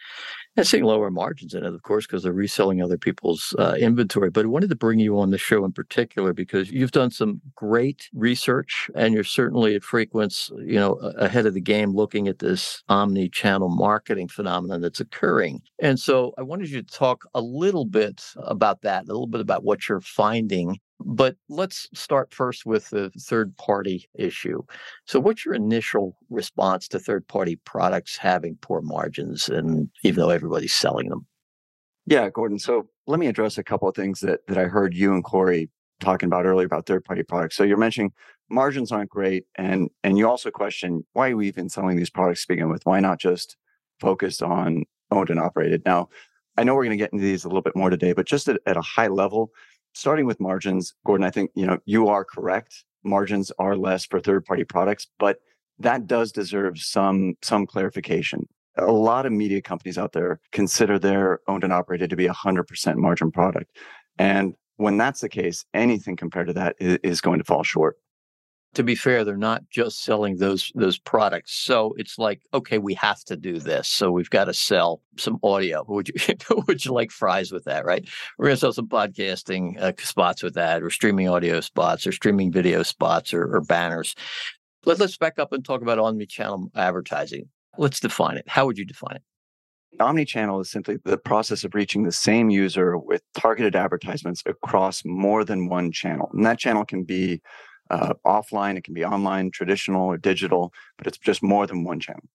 and 0.59 0.67
seeing 0.67 0.83
lower 0.83 1.11
margins 1.11 1.55
in 1.55 1.65
it, 1.65 1.73
of 1.73 1.83
course, 1.83 2.07
because 2.07 2.25
they're 2.25 2.33
reselling 2.33 2.83
other 2.83 2.99
people's 2.99 3.55
uh, 3.59 3.77
inventory. 3.79 4.29
But 4.29 4.45
I 4.45 4.49
wanted 4.49 4.71
to 4.71 4.77
bring 4.77 4.99
you 4.99 5.19
on 5.19 5.31
the 5.31 5.39
show 5.39 5.65
in 5.65 5.73
particular 5.73 6.33
because 6.33 6.71
you've 6.71 6.91
done 6.91 7.13
some 7.13 7.41
great 7.55 8.11
research, 8.13 8.91
and 8.95 9.15
you're 9.15 9.25
certainly 9.25 9.77
at 9.77 9.85
Frequence, 9.85 10.51
you 10.59 10.75
know, 10.75 10.95
ahead 11.17 11.47
of 11.47 11.55
the 11.55 11.61
game, 11.61 11.95
looking 11.95 12.27
at 12.27 12.41
this 12.41 12.83
omni-channel 12.89 13.69
marketing 13.69 14.27
phenomenon 14.27 14.81
that's 14.81 15.01
occurring. 15.01 15.63
And 15.79 15.99
so 15.99 16.35
I 16.37 16.43
wanted 16.43 16.71
you 16.71 16.83
to 16.83 16.95
talk 16.95 17.25
a 17.35 17.41
little 17.41 17.85
bit 17.85 18.25
about 18.37 18.83
that, 18.83 19.05
a 19.05 19.07
little 19.07 19.29
bit 19.29 19.41
about 19.41 19.63
what 19.63 19.89
you're 19.89 20.01
finding 20.01 20.81
but 21.01 21.37
let's 21.49 21.89
start 21.95 22.33
first 22.35 22.67
with 22.67 22.91
the 22.91 23.11
third 23.11 23.57
party 23.57 24.09
issue. 24.15 24.63
So, 25.07 25.21
what's 25.21 25.45
your 25.45 25.55
initial 25.55 26.17
response 26.31 26.89
to 26.89 26.99
third 26.99 27.27
party 27.29 27.57
products 27.57 28.17
having 28.17 28.59
poor 28.61 28.81
margins, 28.81 29.49
and 29.49 29.89
even 30.03 30.21
though 30.21 30.31
everybody's 30.31 30.73
selling 30.75 31.09
them? 31.09 31.27
Yeah, 32.07 32.31
Gordon. 32.31 32.59
So, 32.59 32.89
let 33.07 33.21
me 33.21 33.27
address 33.27 33.59
a 33.59 33.65
couple 33.65 33.89
of 33.89 33.95
things 33.95 34.21
that, 34.21 34.47
that 34.49 34.59
I 34.59 34.65
heard 34.65 34.95
you 34.95 35.15
and 35.15 35.23
Corey 35.23 35.71
talking 36.01 36.27
about 36.27 36.47
earlier 36.47 36.67
about 36.67 36.87
third 36.87 37.05
party 37.05 37.23
products. 37.23 37.57
So, 37.57 37.63
you're 37.63 37.77
mentioning 37.77 38.13
margins 38.51 38.91
aren't 38.91 39.11
great, 39.11 39.45
and 39.55 39.91
and 40.03 40.19
you 40.19 40.29
also 40.29 40.51
question 40.51 41.05
why 41.13 41.31
are 41.31 41.37
we 41.37 41.49
even 41.49 41.69
selling 41.69 41.97
these 41.97 42.11
products 42.11 42.43
to 42.43 42.49
begin 42.49 42.71
with? 42.71 42.85
Why 42.85 42.99
not 42.99 43.21
just 43.21 43.57
focus 44.01 44.43
on 44.43 44.85
owned 45.13 45.31
and 45.31 45.39
operated? 45.39 45.83
Now, 45.87 46.09
I 46.57 46.65
know 46.65 46.75
we're 46.75 46.85
going 46.85 46.99
to 46.99 47.03
get 47.03 47.13
into 47.13 47.25
these 47.25 47.45
a 47.45 47.49
little 47.49 47.63
bit 47.63 47.77
more 47.77 47.89
today, 47.89 48.13
but 48.13 48.27
just 48.27 48.49
at, 48.49 48.61
at 48.67 48.77
a 48.77 48.83
high 48.83 49.07
level, 49.07 49.53
starting 49.95 50.27
with 50.27 50.41
margins, 50.41 50.95
Gordon, 51.07 51.27
I 51.27 51.31
think 51.31 51.51
you 51.55 51.67
know 51.67 51.79
you 51.85 52.09
are 52.09 52.25
correct. 52.25 52.85
Margins 53.05 53.53
are 53.59 53.77
less 53.77 54.05
for 54.05 54.21
third-party 54.21 54.65
products, 54.65 55.07
but 55.19 55.39
that 55.79 56.07
does 56.07 56.33
deserve 56.33 56.79
some 56.79 57.35
some 57.43 57.67
clarification. 57.67 58.49
A 58.77 58.93
lot 58.93 59.27
of 59.27 59.33
media 59.33 59.61
companies 59.61 59.99
out 59.99 60.13
there 60.13 60.41
consider 60.53 60.99
their 60.99 61.41
owned 61.49 61.65
and 61.65 61.73
operated 61.73 62.11
to 62.11 62.17
be 62.17 62.27
a 62.27 62.33
100% 62.33 62.97
margin 62.97 63.33
product. 63.33 63.77
And 64.19 64.55
when 64.77 64.97
that's 64.97 65.21
the 65.21 65.29
case, 65.29 65.65
anything 65.75 66.15
compared 66.15 66.47
to 66.47 66.53
that 66.53 66.77
is, 66.79 66.99
is 67.03 67.21
going 67.21 67.39
to 67.39 67.45
fall 67.45 67.65
short. 67.65 67.97
To 68.75 68.83
be 68.83 68.95
fair, 68.95 69.25
they're 69.25 69.37
not 69.37 69.69
just 69.71 70.05
selling 70.05 70.37
those 70.37 70.71
those 70.75 70.99
products. 70.99 71.55
So 71.55 71.95
it's 71.97 72.19
like, 72.19 72.43
okay, 72.53 72.79
we 72.79 72.95
have 72.95 73.23
to 73.25 73.37
do 73.37 73.59
this. 73.59 73.89
So 73.89 74.11
we've 74.11 74.31
got 74.31 74.45
to 74.45 74.55
sell 74.55 75.03
some 75.17 75.39
audio. 75.43 75.85
Would 75.89 76.09
you 76.09 76.15
would 76.67 76.85
you 76.85 76.93
like 76.93 77.11
fries 77.11 77.51
with 77.51 77.65
that? 77.65 77.85
Right? 77.85 78.09
We're 78.39 78.51
to 78.51 78.57
sell 78.57 78.73
some 78.73 78.89
podcasting 78.89 79.81
uh, 79.81 79.93
spots 79.99 80.43
with 80.43 80.55
that, 80.55 80.83
or 80.83 80.91
streaming 80.91 81.29
audio 81.29 81.61
spots, 81.61 82.07
or 82.07 82.13
streaming 82.13 82.53
video 82.53 82.83
spots, 82.83 83.33
or, 83.33 83.57
or 83.57 83.61
banners. 83.63 84.15
Let, 84.85 85.01
let's 85.01 85.17
back 85.17 85.39
up 85.39 85.53
and 85.53 85.65
talk 85.65 85.83
about 85.83 85.99
omni-channel 85.99 86.71
advertising. 86.77 87.49
Let's 87.79 88.01
define 88.01 88.37
it. 88.37 88.49
How 88.49 88.67
would 88.67 88.79
you 88.79 88.85
define 88.85 89.17
it? 89.17 89.23
Omnichannel 89.99 90.61
is 90.61 90.71
simply 90.71 90.99
the 91.05 91.19
process 91.19 91.65
of 91.65 91.75
reaching 91.75 92.05
the 92.05 92.13
same 92.13 92.51
user 92.51 92.97
with 92.97 93.23
targeted 93.35 93.75
advertisements 93.75 94.43
across 94.47 95.03
more 95.05 95.45
than 95.45 95.69
one 95.69 95.91
channel. 95.91 96.31
And 96.33 96.45
that 96.47 96.59
channel 96.59 96.85
can 96.85 97.05
be 97.05 97.41
uh, 97.91 98.15
offline, 98.27 98.77
it 98.77 98.85
can 98.85 98.95
be 98.95 99.05
online, 99.05 99.51
traditional, 99.51 100.07
or 100.07 100.17
digital, 100.17 100.73
but 100.97 101.07
it's 101.07 101.19
just 101.19 101.43
more 101.43 101.67
than 101.67 101.85
one 101.85 102.01
channel. 102.01 102.29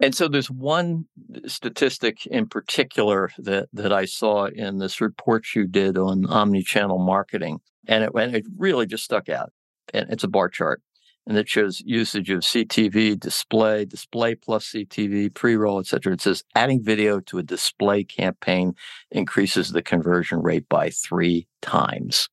And 0.00 0.14
so 0.14 0.26
there's 0.28 0.50
one 0.50 1.06
statistic 1.46 2.26
in 2.26 2.46
particular 2.46 3.30
that, 3.38 3.68
that 3.72 3.92
I 3.92 4.06
saw 4.06 4.46
in 4.46 4.78
this 4.78 5.00
report 5.00 5.46
you 5.54 5.66
did 5.66 5.96
on 5.96 6.26
omni-channel 6.26 6.98
marketing, 6.98 7.60
and 7.86 8.04
it, 8.04 8.10
and 8.14 8.34
it 8.34 8.44
really 8.58 8.86
just 8.86 9.04
stuck 9.04 9.28
out. 9.28 9.52
And 9.92 10.10
it's 10.10 10.24
a 10.24 10.28
bar 10.28 10.48
chart, 10.48 10.82
and 11.26 11.38
it 11.38 11.48
shows 11.48 11.80
usage 11.84 12.28
of 12.30 12.40
CTV, 12.40 13.18
display, 13.20 13.84
display 13.84 14.34
plus 14.34 14.72
CTV, 14.72 15.32
pre-roll, 15.32 15.78
et 15.78 15.86
cetera. 15.86 16.12
It 16.12 16.20
says 16.20 16.42
adding 16.54 16.82
video 16.82 17.20
to 17.20 17.38
a 17.38 17.42
display 17.42 18.02
campaign 18.02 18.74
increases 19.10 19.70
the 19.70 19.82
conversion 19.82 20.42
rate 20.42 20.68
by 20.68 20.90
three 20.90 21.46
times. 21.62 22.28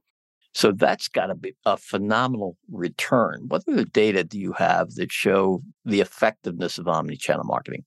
So 0.54 0.72
that's 0.72 1.08
got 1.08 1.28
to 1.28 1.36
be 1.36 1.56
a 1.66 1.78
phenomenal 1.78 2.58
return. 2.70 3.46
What 3.48 3.64
other 3.68 3.86
data 3.86 4.24
do 4.24 4.38
you 4.38 4.54
have 4.54 4.96
that 4.96 5.12
show 5.12 5.64
the 5.86 6.02
effectiveness 6.02 6.78
of 6.78 6.88
omni-channel 6.88 7.46
marketing? 7.46 7.86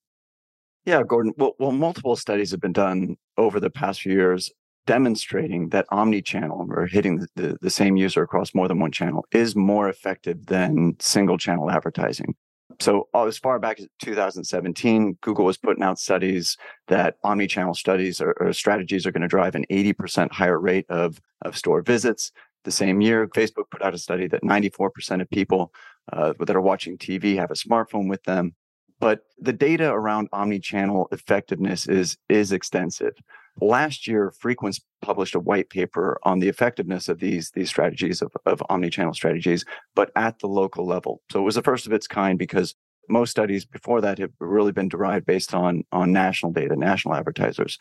Yeah, 0.87 1.02
Gordon. 1.02 1.33
Well, 1.37 1.52
well, 1.59 1.73
multiple 1.73 2.16
studies 2.16 2.50
have 2.50 2.61
been 2.61 2.73
done 2.73 3.16
over 3.37 3.61
the 3.61 3.71
past 3.71 4.02
few 4.02 4.12
years 4.12 4.50
demonstrating 4.87 5.71
that 5.71 5.87
omni-channel 5.90 6.66
or 6.71 6.87
hitting 6.87 7.18
the, 7.18 7.28
the, 7.37 7.56
the 7.62 7.71
same 7.71 7.97
user 7.97 8.23
across 8.23 8.54
more 8.54 8.68
than 8.68 8.78
one 8.78 8.92
channel 8.92 9.25
is 9.33 9.56
more 9.56 9.88
effective 9.88 10.47
than 10.47 10.94
single 11.00 11.38
channel 11.38 11.71
advertising. 11.71 12.35
So 12.80 13.09
as 13.14 13.38
far 13.38 13.59
back 13.59 13.78
as 13.78 13.87
2017, 14.02 15.18
Google 15.21 15.44
was 15.44 15.59
putting 15.59 15.83
out 15.83 15.99
studies 15.99 16.56
that 16.88 17.16
omni-channel 17.23 17.75
studies 17.75 18.21
or, 18.21 18.33
or 18.40 18.52
strategies 18.52 19.06
are 19.06 19.12
going 19.12 19.23
to 19.23 19.28
drive 19.28 19.54
an 19.54 19.64
80% 19.71 20.33
higher 20.33 20.59
rate 20.59 20.87
of, 20.88 21.21
of 21.42 21.56
store 21.56 21.83
visits. 21.83 22.33
The 22.64 22.71
same 22.71 23.00
year, 23.00 23.26
Facebook 23.28 23.71
put 23.71 23.83
out 23.83 23.94
a 23.94 23.99
study 23.99 24.26
that 24.28 24.42
94% 24.42 25.21
of 25.21 25.30
people 25.30 25.73
uh, 26.12 26.33
that 26.40 26.56
are 26.56 26.61
watching 26.61 26.99
TV 26.99 27.37
have 27.37 27.50
a 27.50 27.54
smartphone 27.54 28.09
with 28.09 28.23
them. 28.25 28.54
But 29.00 29.21
the 29.38 29.52
data 29.52 29.90
around 29.90 30.28
omni-channel 30.33 31.09
effectiveness 31.12 31.87
is 31.87 32.16
is 32.28 32.52
extensive. 32.52 33.14
Last 33.61 34.06
year, 34.06 34.33
Frequence 34.38 34.80
published 35.02 35.35
a 35.35 35.40
white 35.40 35.68
paper 35.68 36.18
on 36.23 36.38
the 36.38 36.49
effectiveness 36.49 37.09
of 37.09 37.21
these 37.21 37.50
these 37.50 37.68
strategies 37.68 38.23
of, 38.23 38.33
of 38.47 38.62
omni-channel 38.71 39.14
strategies, 39.14 39.64
but 39.94 40.11
at 40.16 40.38
the 40.38 40.49
local 40.49 40.87
level. 40.87 41.23
So 41.30 41.40
it 41.40 41.44
was 41.44 41.56
the 41.56 41.62
first 41.62 41.87
of 41.87 41.92
its 41.92 42.06
kind 42.06 42.38
because 42.38 42.75
most 43.08 43.30
studies 43.30 43.64
before 43.64 44.00
that 44.00 44.18
have 44.18 44.32
really 44.40 44.73
been 44.73 44.88
derived 44.88 45.26
based 45.26 45.54
on 45.54 45.84
on 45.92 46.12
national 46.12 46.52
data, 46.52 46.76
national 46.76 47.14
advertisers. 47.14 47.78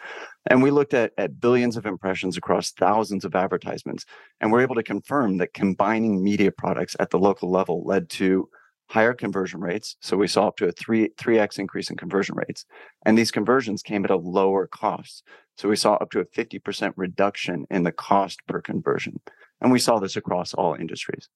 And 0.49 0.61
we 0.61 0.71
looked 0.71 0.93
at, 0.93 1.11
at 1.17 1.39
billions 1.39 1.77
of 1.77 1.85
impressions 1.85 2.37
across 2.37 2.71
thousands 2.71 3.25
of 3.25 3.35
advertisements, 3.35 4.05
and 4.39 4.51
we're 4.51 4.61
able 4.61 4.75
to 4.75 4.83
confirm 4.83 5.37
that 5.37 5.53
combining 5.53 6.23
media 6.23 6.51
products 6.51 6.95
at 6.99 7.09
the 7.09 7.19
local 7.19 7.51
level 7.51 7.83
led 7.85 8.09
to 8.11 8.49
higher 8.89 9.13
conversion 9.13 9.59
rates. 9.59 9.95
So 10.01 10.17
we 10.17 10.27
saw 10.27 10.47
up 10.47 10.57
to 10.57 10.67
a 10.67 10.71
three 10.71 11.09
three 11.17 11.39
x 11.39 11.57
increase 11.57 11.89
in 11.89 11.97
conversion 11.97 12.35
rates, 12.35 12.65
and 13.05 13.17
these 13.17 13.31
conversions 13.31 13.81
came 13.81 14.05
at 14.05 14.11
a 14.11 14.17
lower 14.17 14.67
cost. 14.67 15.23
So 15.57 15.69
we 15.69 15.75
saw 15.75 15.93
up 15.95 16.09
to 16.11 16.19
a 16.19 16.25
50% 16.25 16.93
reduction 16.95 17.65
in 17.69 17.83
the 17.83 17.91
cost 17.91 18.41
per 18.47 18.59
conversion. 18.61 19.19
And 19.61 19.71
we 19.71 19.79
saw 19.79 19.99
this 19.99 20.15
across 20.15 20.53
all 20.53 20.73
industries. 20.73 21.29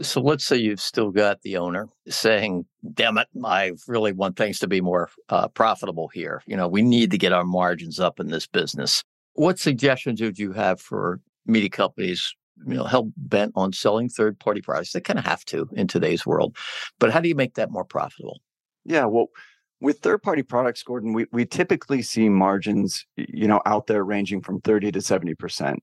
So 0.00 0.20
let's 0.20 0.44
say 0.44 0.56
you've 0.56 0.80
still 0.80 1.10
got 1.10 1.42
the 1.42 1.56
owner 1.56 1.88
saying, 2.08 2.66
damn 2.94 3.18
it, 3.18 3.26
I 3.44 3.72
really 3.86 4.12
want 4.12 4.36
things 4.36 4.58
to 4.60 4.68
be 4.68 4.80
more 4.80 5.10
uh, 5.28 5.48
profitable 5.48 6.08
here. 6.08 6.42
You 6.46 6.56
know, 6.56 6.68
we 6.68 6.82
need 6.82 7.10
to 7.10 7.18
get 7.18 7.32
our 7.32 7.44
margins 7.44 7.98
up 7.98 8.20
in 8.20 8.28
this 8.28 8.46
business. 8.46 9.02
What 9.34 9.58
suggestions 9.58 10.20
would 10.20 10.38
you 10.38 10.52
have 10.52 10.80
for 10.80 11.20
media 11.46 11.70
companies, 11.70 12.34
you 12.66 12.74
know, 12.74 12.84
hell 12.84 13.12
bent 13.16 13.52
on 13.56 13.72
selling 13.72 14.08
third 14.08 14.38
party 14.38 14.60
products? 14.60 14.92
They 14.92 15.00
kind 15.00 15.18
of 15.18 15.24
have 15.24 15.44
to 15.46 15.68
in 15.72 15.88
today's 15.88 16.24
world. 16.24 16.56
But 17.00 17.10
how 17.10 17.20
do 17.20 17.28
you 17.28 17.34
make 17.34 17.54
that 17.54 17.70
more 17.70 17.84
profitable? 17.84 18.40
Yeah, 18.84 19.06
well, 19.06 19.26
with 19.80 19.98
third 19.98 20.22
party 20.22 20.42
products, 20.42 20.82
Gordon, 20.82 21.12
we, 21.12 21.26
we 21.32 21.44
typically 21.44 22.02
see 22.02 22.28
margins, 22.28 23.04
you 23.16 23.46
know, 23.46 23.60
out 23.66 23.86
there 23.86 24.04
ranging 24.04 24.42
from 24.42 24.60
30 24.60 24.92
to 24.92 24.98
70%. 24.98 25.76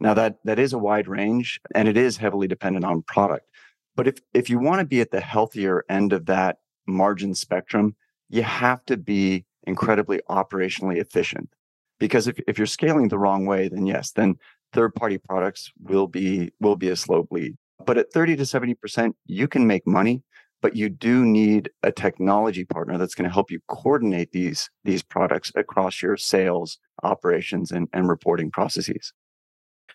Now 0.00 0.14
that 0.14 0.36
that 0.44 0.58
is 0.58 0.72
a 0.72 0.78
wide 0.78 1.08
range 1.08 1.60
and 1.74 1.88
it 1.88 1.96
is 1.96 2.16
heavily 2.16 2.46
dependent 2.46 2.84
on 2.84 3.02
product. 3.02 3.46
But 3.98 4.06
if 4.06 4.20
if 4.32 4.48
you 4.48 4.60
want 4.60 4.78
to 4.78 4.86
be 4.86 5.00
at 5.00 5.10
the 5.10 5.20
healthier 5.20 5.84
end 5.88 6.12
of 6.12 6.26
that 6.26 6.58
margin 6.86 7.34
spectrum, 7.34 7.96
you 8.28 8.44
have 8.44 8.84
to 8.84 8.96
be 8.96 9.44
incredibly 9.64 10.20
operationally 10.30 10.98
efficient. 10.98 11.48
Because 11.98 12.28
if, 12.28 12.38
if 12.46 12.58
you're 12.58 12.68
scaling 12.68 13.08
the 13.08 13.18
wrong 13.18 13.44
way, 13.44 13.66
then 13.66 13.86
yes, 13.86 14.12
then 14.12 14.36
third 14.72 14.94
party 14.94 15.18
products 15.18 15.72
will 15.80 16.06
be 16.06 16.52
will 16.60 16.76
be 16.76 16.90
a 16.90 16.94
slow 16.94 17.24
bleed. 17.24 17.56
But 17.84 17.98
at 17.98 18.12
30 18.12 18.36
to 18.36 18.44
70%, 18.44 19.14
you 19.26 19.48
can 19.48 19.66
make 19.66 19.84
money, 19.84 20.22
but 20.62 20.76
you 20.76 20.88
do 20.90 21.24
need 21.24 21.68
a 21.82 21.90
technology 21.90 22.64
partner 22.64 22.98
that's 22.98 23.16
going 23.16 23.28
to 23.28 23.34
help 23.34 23.50
you 23.50 23.58
coordinate 23.66 24.30
these 24.30 24.70
these 24.84 25.02
products 25.02 25.50
across 25.56 26.02
your 26.02 26.16
sales, 26.16 26.78
operations, 27.02 27.72
and, 27.72 27.88
and 27.92 28.08
reporting 28.08 28.52
processes. 28.52 29.12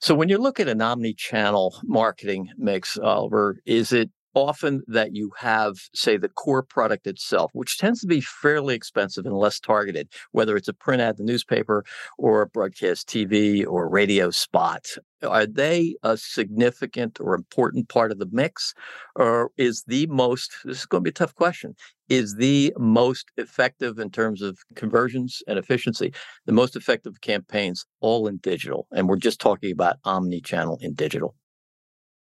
So 0.03 0.13
when 0.15 0.27
you 0.27 0.37
look 0.37 0.59
at 0.59 0.67
an 0.67 0.81
omni-channel 0.81 1.79
marketing 1.85 2.49
mix, 2.57 2.97
Oliver, 2.97 3.59
is 3.65 3.93
it 3.93 4.09
often 4.35 4.81
that 4.87 5.15
you 5.15 5.31
have, 5.37 5.75
say, 5.93 6.17
the 6.17 6.29
core 6.29 6.63
product 6.63 7.07
itself, 7.07 7.51
which 7.53 7.77
tends 7.77 8.01
to 8.01 8.07
be 8.07 8.21
fairly 8.21 8.75
expensive 8.75 9.25
and 9.25 9.35
less 9.35 9.59
targeted, 9.59 10.07
whether 10.31 10.55
it's 10.55 10.67
a 10.67 10.73
print 10.73 11.01
ad, 11.01 11.17
the 11.17 11.23
newspaper, 11.23 11.83
or 12.17 12.41
a 12.41 12.47
broadcast 12.47 13.07
TV 13.07 13.65
or 13.65 13.89
radio 13.89 14.29
spot. 14.31 14.87
Are 15.23 15.45
they 15.45 15.95
a 16.03 16.17
significant 16.17 17.19
or 17.21 17.33
important 17.33 17.89
part 17.89 18.11
of 18.11 18.19
the 18.19 18.27
mix? 18.31 18.73
Or 19.15 19.51
is 19.57 19.83
the 19.87 20.07
most, 20.07 20.51
this 20.65 20.79
is 20.79 20.85
going 20.85 21.01
to 21.01 21.05
be 21.05 21.11
a 21.11 21.13
tough 21.13 21.35
question, 21.35 21.75
is 22.09 22.35
the 22.35 22.73
most 22.77 23.31
effective 23.37 23.99
in 23.99 24.09
terms 24.09 24.41
of 24.41 24.59
conversions 24.75 25.41
and 25.47 25.57
efficiency, 25.57 26.13
the 26.45 26.51
most 26.51 26.75
effective 26.75 27.21
campaigns 27.21 27.85
all 28.01 28.27
in 28.27 28.37
digital? 28.37 28.87
And 28.91 29.07
we're 29.07 29.15
just 29.15 29.39
talking 29.39 29.71
about 29.71 29.97
omni 30.03 30.41
channel 30.41 30.77
in 30.81 30.93
digital. 30.93 31.35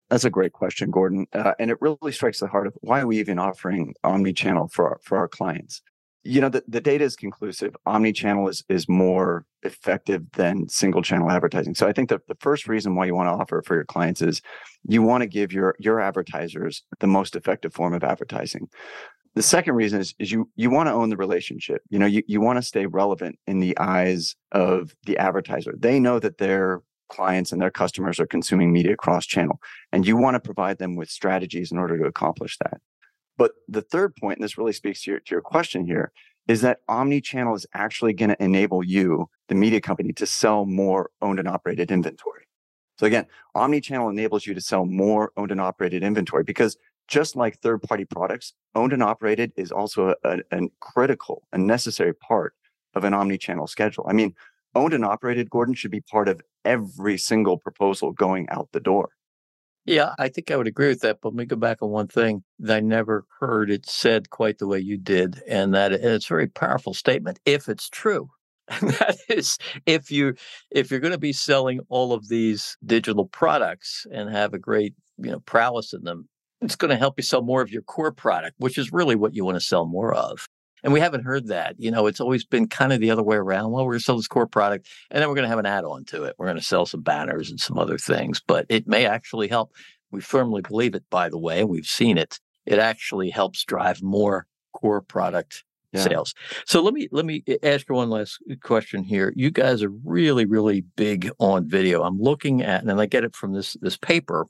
That's 0.09 0.25
a 0.25 0.29
great 0.29 0.53
question, 0.53 0.91
Gordon. 0.91 1.25
Uh, 1.33 1.53
and 1.59 1.71
it 1.71 1.77
really 1.81 2.11
strikes 2.11 2.39
the 2.39 2.47
heart 2.47 2.67
of 2.67 2.73
why 2.81 2.99
are 3.01 3.07
we 3.07 3.19
even 3.19 3.39
offering 3.39 3.95
omni-channel 4.03 4.67
for 4.67 4.89
our, 4.89 4.99
for 5.03 5.17
our 5.17 5.27
clients? 5.27 5.81
You 6.23 6.39
know, 6.39 6.49
the, 6.49 6.63
the 6.67 6.81
data 6.81 7.03
is 7.03 7.15
conclusive. 7.15 7.75
Omni-channel 7.85 8.47
is, 8.47 8.63
is 8.69 8.87
more 8.87 9.45
effective 9.63 10.23
than 10.33 10.69
single 10.69 11.01
channel 11.01 11.31
advertising. 11.31 11.75
So 11.75 11.87
I 11.87 11.93
think 11.93 12.09
that 12.09 12.27
the 12.27 12.37
first 12.39 12.67
reason 12.67 12.95
why 12.95 13.05
you 13.05 13.15
want 13.15 13.27
to 13.27 13.33
offer 13.33 13.61
for 13.65 13.75
your 13.75 13.85
clients 13.85 14.21
is 14.21 14.41
you 14.87 15.01
want 15.01 15.21
to 15.21 15.27
give 15.27 15.51
your, 15.51 15.75
your 15.79 15.99
advertisers 15.99 16.83
the 16.99 17.07
most 17.07 17.35
effective 17.35 17.73
form 17.73 17.93
of 17.93 18.03
advertising. 18.03 18.69
The 19.35 19.41
second 19.41 19.73
reason 19.73 19.99
is, 19.99 20.13
is 20.19 20.31
you 20.31 20.47
you 20.55 20.69
want 20.69 20.87
to 20.87 20.93
own 20.93 21.09
the 21.09 21.17
relationship. 21.17 21.81
You 21.89 21.97
know, 21.97 22.05
you, 22.05 22.21
you 22.27 22.39
want 22.39 22.57
to 22.57 22.61
stay 22.61 22.85
relevant 22.85 23.39
in 23.47 23.59
the 23.59 23.75
eyes 23.79 24.35
of 24.51 24.93
the 25.07 25.17
advertiser. 25.17 25.73
They 25.75 25.99
know 25.99 26.19
that 26.19 26.37
they're 26.37 26.81
clients 27.15 27.51
and 27.51 27.61
their 27.61 27.71
customers 27.71 28.19
are 28.19 28.25
consuming 28.35 28.71
media 28.71 28.95
cross 28.95 29.25
channel. 29.25 29.59
And 29.91 30.07
you 30.07 30.15
want 30.17 30.35
to 30.35 30.39
provide 30.39 30.77
them 30.79 30.95
with 30.95 31.09
strategies 31.09 31.71
in 31.71 31.77
order 31.77 31.97
to 31.97 32.05
accomplish 32.05 32.57
that. 32.63 32.77
But 33.37 33.51
the 33.67 33.81
third 33.81 34.15
point, 34.15 34.37
and 34.37 34.43
this 34.43 34.57
really 34.57 34.73
speaks 34.73 35.03
to 35.03 35.11
your, 35.11 35.19
to 35.19 35.31
your 35.35 35.41
question 35.41 35.85
here, 35.85 36.11
is 36.47 36.61
that 36.61 36.79
omni-channel 36.87 37.55
is 37.55 37.65
actually 37.73 38.13
going 38.13 38.29
to 38.29 38.43
enable 38.43 38.83
you, 38.83 39.29
the 39.47 39.55
media 39.55 39.79
company, 39.79 40.11
to 40.13 40.25
sell 40.25 40.65
more 40.65 41.09
owned 41.21 41.39
and 41.39 41.47
operated 41.47 41.91
inventory. 41.91 42.45
So 42.99 43.05
again, 43.05 43.25
omni-channel 43.55 44.09
enables 44.09 44.45
you 44.45 44.53
to 44.53 44.61
sell 44.61 44.85
more 44.85 45.31
owned 45.37 45.51
and 45.51 45.61
operated 45.61 46.03
inventory 46.03 46.43
because 46.43 46.77
just 47.07 47.35
like 47.35 47.59
third-party 47.59 48.05
products, 48.05 48.53
owned 48.75 48.93
and 48.93 49.03
operated 49.03 49.51
is 49.55 49.71
also 49.71 50.09
a, 50.09 50.15
a, 50.23 50.39
a 50.51 50.59
critical 50.79 51.43
and 51.51 51.65
necessary 51.67 52.13
part 52.13 52.53
of 52.93 53.03
an 53.03 53.13
omni-channel 53.13 53.67
schedule. 53.67 54.05
I 54.07 54.13
mean, 54.13 54.35
owned 54.75 54.93
and 54.93 55.05
operated, 55.05 55.49
Gordon, 55.49 55.75
should 55.75 55.91
be 55.91 56.01
part 56.01 56.27
of 56.27 56.41
every 56.65 57.17
single 57.17 57.57
proposal 57.57 58.11
going 58.11 58.47
out 58.49 58.69
the 58.71 58.79
door. 58.79 59.09
Yeah, 59.85 60.13
I 60.17 60.29
think 60.29 60.49
I 60.49 60.55
would 60.55 60.67
agree 60.67 60.87
with 60.87 61.01
that. 61.01 61.19
But 61.21 61.29
let 61.29 61.35
me 61.35 61.45
go 61.45 61.57
back 61.57 61.81
on 61.81 61.89
one 61.89 62.07
thing 62.07 62.43
that 62.59 62.77
I 62.77 62.79
never 62.79 63.25
heard 63.39 63.69
it 63.69 63.85
said 63.85 64.29
quite 64.29 64.57
the 64.57 64.67
way 64.67 64.79
you 64.79 64.97
did, 64.97 65.41
and 65.47 65.73
that 65.73 65.91
and 65.91 66.05
it's 66.05 66.25
a 66.25 66.33
very 66.33 66.47
powerful 66.47 66.93
statement 66.93 67.39
if 67.45 67.67
it's 67.69 67.89
true. 67.89 68.29
And 68.69 68.91
that 68.91 69.17
is 69.27 69.57
if 69.85 70.09
you 70.09 70.35
if 70.71 70.89
you're 70.89 71.01
going 71.01 71.11
to 71.11 71.17
be 71.17 71.33
selling 71.33 71.81
all 71.89 72.13
of 72.13 72.29
these 72.29 72.77
digital 72.85 73.25
products 73.25 74.07
and 74.09 74.29
have 74.29 74.53
a 74.53 74.59
great 74.59 74.93
you 75.17 75.31
know 75.31 75.41
prowess 75.41 75.91
in 75.91 76.05
them, 76.05 76.29
it's 76.61 76.77
going 76.77 76.89
to 76.89 76.95
help 76.97 77.15
you 77.17 77.23
sell 77.23 77.41
more 77.41 77.61
of 77.61 77.71
your 77.71 77.81
core 77.81 78.13
product, 78.13 78.55
which 78.59 78.77
is 78.77 78.93
really 78.93 79.15
what 79.17 79.35
you 79.35 79.43
want 79.43 79.57
to 79.57 79.65
sell 79.65 79.85
more 79.85 80.13
of. 80.13 80.47
And 80.83 80.91
we 80.91 80.99
haven't 80.99 81.23
heard 81.23 81.47
that. 81.47 81.75
You 81.79 81.91
know, 81.91 82.07
it's 82.07 82.19
always 82.19 82.45
been 82.45 82.67
kind 82.67 82.91
of 82.91 82.99
the 82.99 83.11
other 83.11 83.23
way 83.23 83.37
around. 83.37 83.71
Well, 83.71 83.85
we're 83.85 83.93
going 83.93 83.99
to 83.99 84.03
sell 84.03 84.17
this 84.17 84.27
core 84.27 84.47
product 84.47 84.87
and 85.09 85.21
then 85.21 85.29
we're 85.29 85.35
going 85.35 85.43
to 85.43 85.49
have 85.49 85.59
an 85.59 85.65
add 85.65 85.85
on 85.85 86.05
to 86.05 86.23
it. 86.23 86.35
We're 86.37 86.47
going 86.47 86.57
to 86.57 86.63
sell 86.63 86.85
some 86.85 87.01
banners 87.01 87.49
and 87.49 87.59
some 87.59 87.77
other 87.77 87.97
things, 87.97 88.41
but 88.45 88.65
it 88.69 88.87
may 88.87 89.05
actually 89.05 89.47
help. 89.47 89.71
We 90.11 90.21
firmly 90.21 90.61
believe 90.61 90.93
it, 90.93 91.03
by 91.09 91.29
the 91.29 91.39
way, 91.39 91.63
we've 91.63 91.85
seen 91.85 92.17
it. 92.17 92.39
It 92.65 92.79
actually 92.79 93.29
helps 93.29 93.63
drive 93.63 94.03
more 94.03 94.45
core 94.73 95.01
product 95.01 95.63
yeah. 95.93 96.01
sales. 96.01 96.33
So 96.65 96.81
let 96.81 96.93
me 96.93 97.07
let 97.11 97.25
me 97.25 97.43
ask 97.61 97.87
you 97.89 97.95
one 97.95 98.09
last 98.09 98.39
question 98.61 99.03
here. 99.03 99.33
You 99.35 99.51
guys 99.51 99.83
are 99.83 99.91
really 100.03 100.45
really 100.45 100.81
big 100.95 101.29
on 101.39 101.69
video. 101.69 102.03
I'm 102.03 102.19
looking 102.19 102.61
at 102.61 102.83
and 102.83 103.01
I 103.01 103.05
get 103.05 103.23
it 103.23 103.35
from 103.35 103.53
this 103.53 103.77
this 103.81 103.97
paper. 103.97 104.47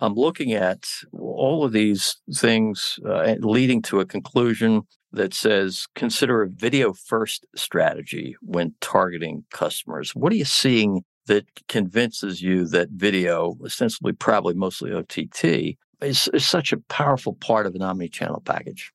I'm 0.00 0.14
looking 0.14 0.52
at 0.52 0.84
all 1.12 1.64
of 1.64 1.72
these 1.72 2.16
things 2.34 2.98
uh, 3.06 3.36
leading 3.38 3.82
to 3.82 4.00
a 4.00 4.04
conclusion 4.04 4.82
that 5.12 5.34
says 5.34 5.86
consider 5.94 6.42
a 6.42 6.48
video 6.48 6.92
first 6.92 7.46
strategy 7.54 8.36
when 8.40 8.74
targeting 8.80 9.44
customers. 9.50 10.14
What 10.14 10.32
are 10.32 10.36
you 10.36 10.44
seeing 10.44 11.04
that 11.26 11.46
convinces 11.68 12.42
you 12.42 12.66
that 12.68 12.90
video, 12.90 13.56
ostensibly 13.64 14.12
probably 14.12 14.54
mostly 14.54 14.92
OTT, 14.92 15.76
is, 16.00 16.28
is 16.28 16.46
such 16.46 16.72
a 16.72 16.78
powerful 16.88 17.34
part 17.34 17.66
of 17.66 17.74
an 17.74 17.82
omni-channel 17.82 18.42
package? 18.44 18.92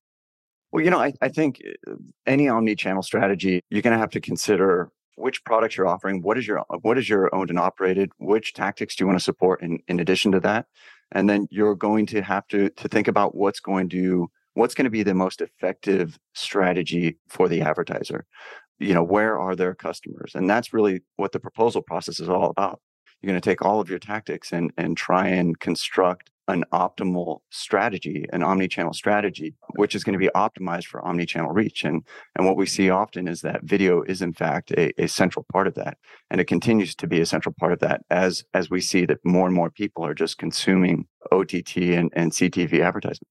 Well, 0.72 0.84
you 0.84 0.90
know, 0.90 1.00
I, 1.00 1.14
I 1.22 1.30
think 1.30 1.62
uh, 1.88 1.94
any 2.26 2.50
omni-channel 2.50 3.04
strategy, 3.04 3.62
you're 3.70 3.82
going 3.82 3.94
to 3.94 4.00
have 4.00 4.10
to 4.12 4.20
consider 4.20 4.92
which 5.16 5.44
products 5.46 5.78
you're 5.78 5.88
offering, 5.88 6.22
what 6.22 6.38
is 6.38 6.46
your 6.46 6.64
what 6.82 6.98
is 6.98 7.10
your 7.10 7.34
owned 7.34 7.50
and 7.50 7.58
operated, 7.58 8.12
which 8.20 8.54
tactics 8.54 8.96
do 8.96 9.04
you 9.04 9.08
want 9.08 9.18
to 9.18 9.24
support 9.24 9.64
in, 9.64 9.80
in 9.88 10.00
addition 10.00 10.32
to 10.32 10.40
that, 10.42 10.68
and 11.12 11.28
then 11.28 11.48
you're 11.50 11.74
going 11.74 12.06
to 12.08 12.22
have 12.22 12.48
to 12.50 12.70
to 12.70 12.88
think 12.88 13.08
about 13.08 13.34
what's 13.34 13.60
going 13.60 13.90
to 13.90 14.30
what's 14.58 14.74
going 14.74 14.86
to 14.86 14.92
be 14.92 15.04
the 15.04 15.14
most 15.14 15.40
effective 15.40 16.18
strategy 16.34 17.18
for 17.30 17.48
the 17.48 17.62
advertiser? 17.62 18.26
You 18.80 18.94
know 18.94 19.04
where 19.04 19.40
are 19.40 19.56
their 19.56 19.76
customers? 19.76 20.34
And 20.36 20.50
that's 20.50 20.74
really 20.74 21.02
what 21.16 21.32
the 21.32 21.40
proposal 21.40 21.82
process 21.82 22.20
is 22.20 22.30
all 22.30 22.50
about. 22.50 22.80
You're 23.22 23.32
going 23.32 23.42
to 23.42 23.50
take 23.50 23.64
all 23.64 23.80
of 23.80 23.90
your 23.90 24.00
tactics 24.00 24.52
and 24.52 24.72
and 24.78 24.98
try 24.98 25.28
and 25.28 25.60
construct 25.60 26.32
an 26.50 26.64
optimal 26.72 27.40
strategy 27.50 28.26
an 28.32 28.42
omni-channel 28.42 28.94
strategy 28.94 29.54
which 29.76 29.94
is 29.94 30.06
going 30.06 30.14
to 30.14 30.26
be 30.26 30.30
optimized 30.34 30.86
for 30.86 31.06
omni-channel 31.06 31.52
reach. 31.52 31.84
And 31.84 32.04
and 32.36 32.46
what 32.46 32.58
we 32.58 32.66
see 32.66 32.90
often 32.90 33.28
is 33.28 33.42
that 33.42 33.64
video 33.64 34.02
is 34.04 34.22
in 34.22 34.34
fact 34.34 34.72
a, 34.72 34.92
a 35.02 35.08
central 35.08 35.46
part 35.52 35.68
of 35.68 35.76
that. 35.76 35.98
And 36.32 36.42
it 36.42 36.46
continues 36.46 36.96
to 36.96 37.08
be 37.08 37.20
a 37.22 37.26
central 37.26 37.56
part 37.60 37.74
of 37.74 37.80
that 37.80 38.02
as 38.10 38.44
as 38.54 38.70
we 38.70 38.82
see 38.82 39.06
that 39.06 39.24
more 39.24 39.46
and 39.46 39.56
more 39.56 39.70
people 39.70 40.04
are 40.06 40.16
just 40.16 40.38
consuming 40.38 41.08
ott 41.32 41.54
and, 41.54 42.12
and 42.16 42.32
ctv 42.32 42.80
advertising 42.80 43.28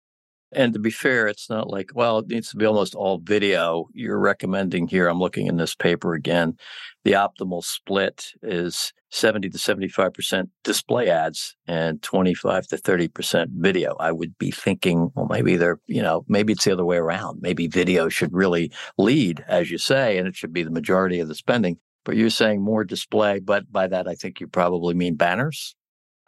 and 0.56 0.72
to 0.72 0.78
be 0.78 0.90
fair, 0.90 1.28
it's 1.28 1.48
not 1.50 1.68
like, 1.68 1.90
well, 1.94 2.18
it 2.18 2.28
needs 2.28 2.50
to 2.50 2.56
be 2.56 2.64
almost 2.64 2.94
all 2.94 3.18
video. 3.18 3.88
You're 3.92 4.18
recommending 4.18 4.88
here, 4.88 5.06
I'm 5.06 5.20
looking 5.20 5.46
in 5.46 5.58
this 5.58 5.75
paper 5.75 6.14
again, 6.14 6.56
the 7.04 7.12
optimal 7.12 7.62
split 7.62 8.32
is 8.42 8.92
70 9.10 9.50
to 9.50 9.58
75% 9.58 10.48
display 10.64 11.08
ads 11.08 11.54
and 11.68 12.02
25 12.02 12.66
to 12.68 12.76
30% 12.76 13.46
video. 13.50 13.94
I 14.00 14.10
would 14.12 14.36
be 14.38 14.50
thinking, 14.50 15.10
well, 15.14 15.28
maybe 15.30 15.56
they're, 15.56 15.78
you 15.86 16.02
know, 16.02 16.25
maybe 16.26 16.54
it's 16.54 16.64
the 16.64 16.72
other 16.72 16.84
way 16.84 16.96
around. 16.96 17.40
Maybe 17.42 17.68
video 17.68 18.08
should 18.08 18.32
really 18.32 18.72
lead, 18.98 19.44
as 19.46 19.70
you 19.70 19.78
say, 19.78 20.18
and 20.18 20.26
it 20.26 20.34
should 20.34 20.52
be 20.52 20.62
the 20.62 20.70
majority 20.70 21.20
of 21.20 21.28
the 21.28 21.34
spending. 21.34 21.78
But 22.04 22.16
you're 22.16 22.30
saying 22.30 22.62
more 22.62 22.84
display, 22.84 23.40
but 23.40 23.70
by 23.70 23.88
that, 23.88 24.08
I 24.08 24.14
think 24.14 24.40
you 24.40 24.46
probably 24.46 24.94
mean 24.94 25.16
banners. 25.16 25.76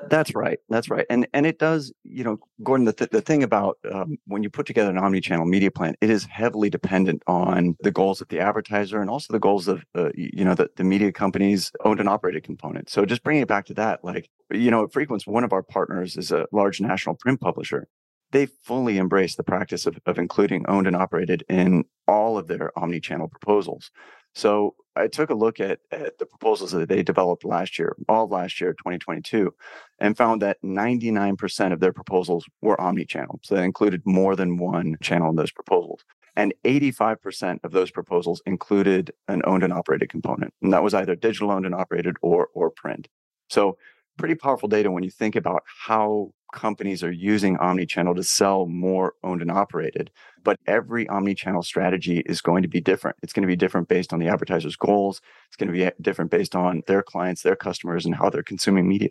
That's 0.09 0.35
right. 0.35 0.59
That's 0.69 0.89
right. 0.89 1.07
And 1.11 1.27
and 1.33 1.45
it 1.45 1.59
does, 1.59 1.93
you 2.19 2.25
know, 2.25 2.41
Gordon. 2.65 2.85
The 2.85 2.93
th- 2.93 3.11
the 3.11 3.21
thing 3.21 3.45
about 3.45 3.79
um, 3.93 4.19
when 4.27 4.43
you 4.43 4.51
put 4.51 4.67
together 4.67 4.91
an 4.91 4.99
omni-channel 4.99 5.47
media 5.47 5.71
plan, 5.71 5.95
it 6.01 6.11
is 6.11 6.25
heavily 6.25 6.69
dependent 6.69 7.23
on 7.29 7.77
the 7.81 7.93
goals 7.93 8.21
of 8.21 8.27
the 8.27 8.41
advertiser 8.41 9.01
and 9.01 9.09
also 9.09 9.33
the 9.33 9.39
goals 9.39 9.69
of 9.69 9.85
uh, 9.95 10.11
you 10.17 10.45
know 10.45 10.55
the 10.55 10.69
the 10.75 10.83
media 10.83 11.13
company's 11.13 11.71
owned 11.85 12.01
and 12.01 12.09
operated 12.09 12.43
component. 12.43 12.91
So 12.91 13.07
just 13.07 13.23
bringing 13.23 13.43
it 13.43 13.49
back 13.49 13.67
to 13.67 13.75
that, 13.75 14.03
like 14.03 14.29
you 14.51 14.69
know, 14.69 14.83
at 14.83 14.93
Frequence, 14.93 15.29
one 15.29 15.45
of 15.45 15.53
our 15.53 15.63
partners 15.63 16.17
is 16.17 16.33
a 16.33 16.47
large 16.51 16.81
national 16.81 17.15
print 17.15 17.41
publisher. 17.41 17.87
They 18.33 18.47
fully 18.47 18.99
embrace 18.99 19.37
the 19.37 19.45
practice 19.45 19.87
of, 19.87 19.97
of 20.05 20.19
including 20.19 20.67
owned 20.67 20.89
and 20.89 20.97
operated 20.97 21.45
in 21.49 21.85
all 22.09 22.37
of 22.37 22.49
their 22.49 22.77
omni-channel 22.77 23.29
proposals. 23.29 23.93
So 24.35 24.75
I 24.99 25.07
took 25.09 25.31
a 25.31 25.35
look 25.35 25.61
at, 25.61 25.81
at 25.91 26.19
the 26.19 26.27
proposals 26.27 26.73
that 26.73 26.89
they 26.89 27.03
developed 27.03 27.45
last 27.45 27.79
year, 27.79 27.97
all 28.09 28.29
last 28.29 28.61
year, 28.61 28.73
2022, 28.73 29.55
and 29.99 30.17
found 30.17 30.43
that 30.43 30.61
99% 30.63 31.73
of 31.73 31.81
their 31.81 31.93
proposals 31.93 32.45
were 32.61 32.81
omni-channel. 32.81 33.41
So 33.43 33.55
they 33.55 33.65
included 33.65 34.03
more 34.05 34.37
than 34.37 34.57
one 34.57 34.97
channel 35.01 35.31
in 35.31 35.37
those 35.37 35.53
proposals. 35.53 36.05
And 36.37 36.55
85% 36.65 37.65
of 37.65 37.73
those 37.73 37.91
proposals 37.91 38.43
included 38.47 39.13
an 39.27 39.43
owned 39.45 39.65
and 39.65 39.73
operated 39.73 40.09
component. 40.09 40.55
And 40.63 40.73
that 40.73 40.83
was 40.83 40.95
either 40.95 41.17
digital 41.17 41.51
owned 41.51 41.67
and 41.67 41.75
operated 41.75 42.17
or, 42.23 42.49
or 42.55 42.71
print. 42.71 43.09
So 43.51 43.77
pretty 44.19 44.35
powerful 44.35 44.69
data 44.69 44.91
when 44.91 45.05
you 45.05 45.11
think 45.11 45.37
about 45.37 45.63
how 45.87 46.31
companies 46.53 47.05
are 47.05 47.13
using 47.13 47.57
omni-channel 47.59 48.15
to 48.15 48.23
sell 48.23 48.67
more 48.67 49.15
owned 49.23 49.43
and 49.43 49.51
operated 49.51 50.11
but 50.49 50.59
every 50.67 51.07
omni-channel 51.09 51.63
strategy 51.63 52.23
is 52.25 52.41
going 52.41 52.63
to 52.63 52.69
be 52.69 52.81
different. 52.81 53.17
It's 53.23 53.35
going 53.35 53.43
to 53.43 53.47
be 53.47 53.55
different 53.55 53.87
based 53.87 54.15
on 54.15 54.19
the 54.19 54.29
advertiser's 54.29 54.77
goals. 54.77 55.21
It's 55.49 55.57
going 55.57 55.71
to 55.71 55.79
be 55.79 55.91
different 56.01 56.31
based 56.31 56.57
on 56.57 56.83
their 56.87 57.03
clients 57.03 57.43
their 57.43 57.55
customers 57.55 58.07
and 58.07 58.15
how 58.15 58.31
they're 58.31 58.43
consuming 58.43 58.89
media. 58.89 59.11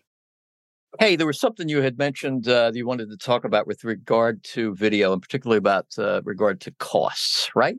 Hey 1.00 1.16
there 1.16 1.28
was 1.28 1.40
something 1.40 1.70
you 1.70 1.82
had 1.84 2.00
mentioned 2.00 2.48
uh, 2.48 2.72
that 2.72 2.76
you 2.76 2.88
wanted 2.88 3.12
to 3.12 3.18
talk 3.18 3.46
about 3.46 3.68
with 3.68 3.84
regard 3.84 4.44
to 4.46 4.74
video 4.74 5.14
and 5.14 5.22
particularly 5.22 5.60
about 5.60 5.86
uh, 6.00 6.22
regard 6.24 6.60
to 6.62 6.72
costs 6.80 7.52
right? 7.56 7.78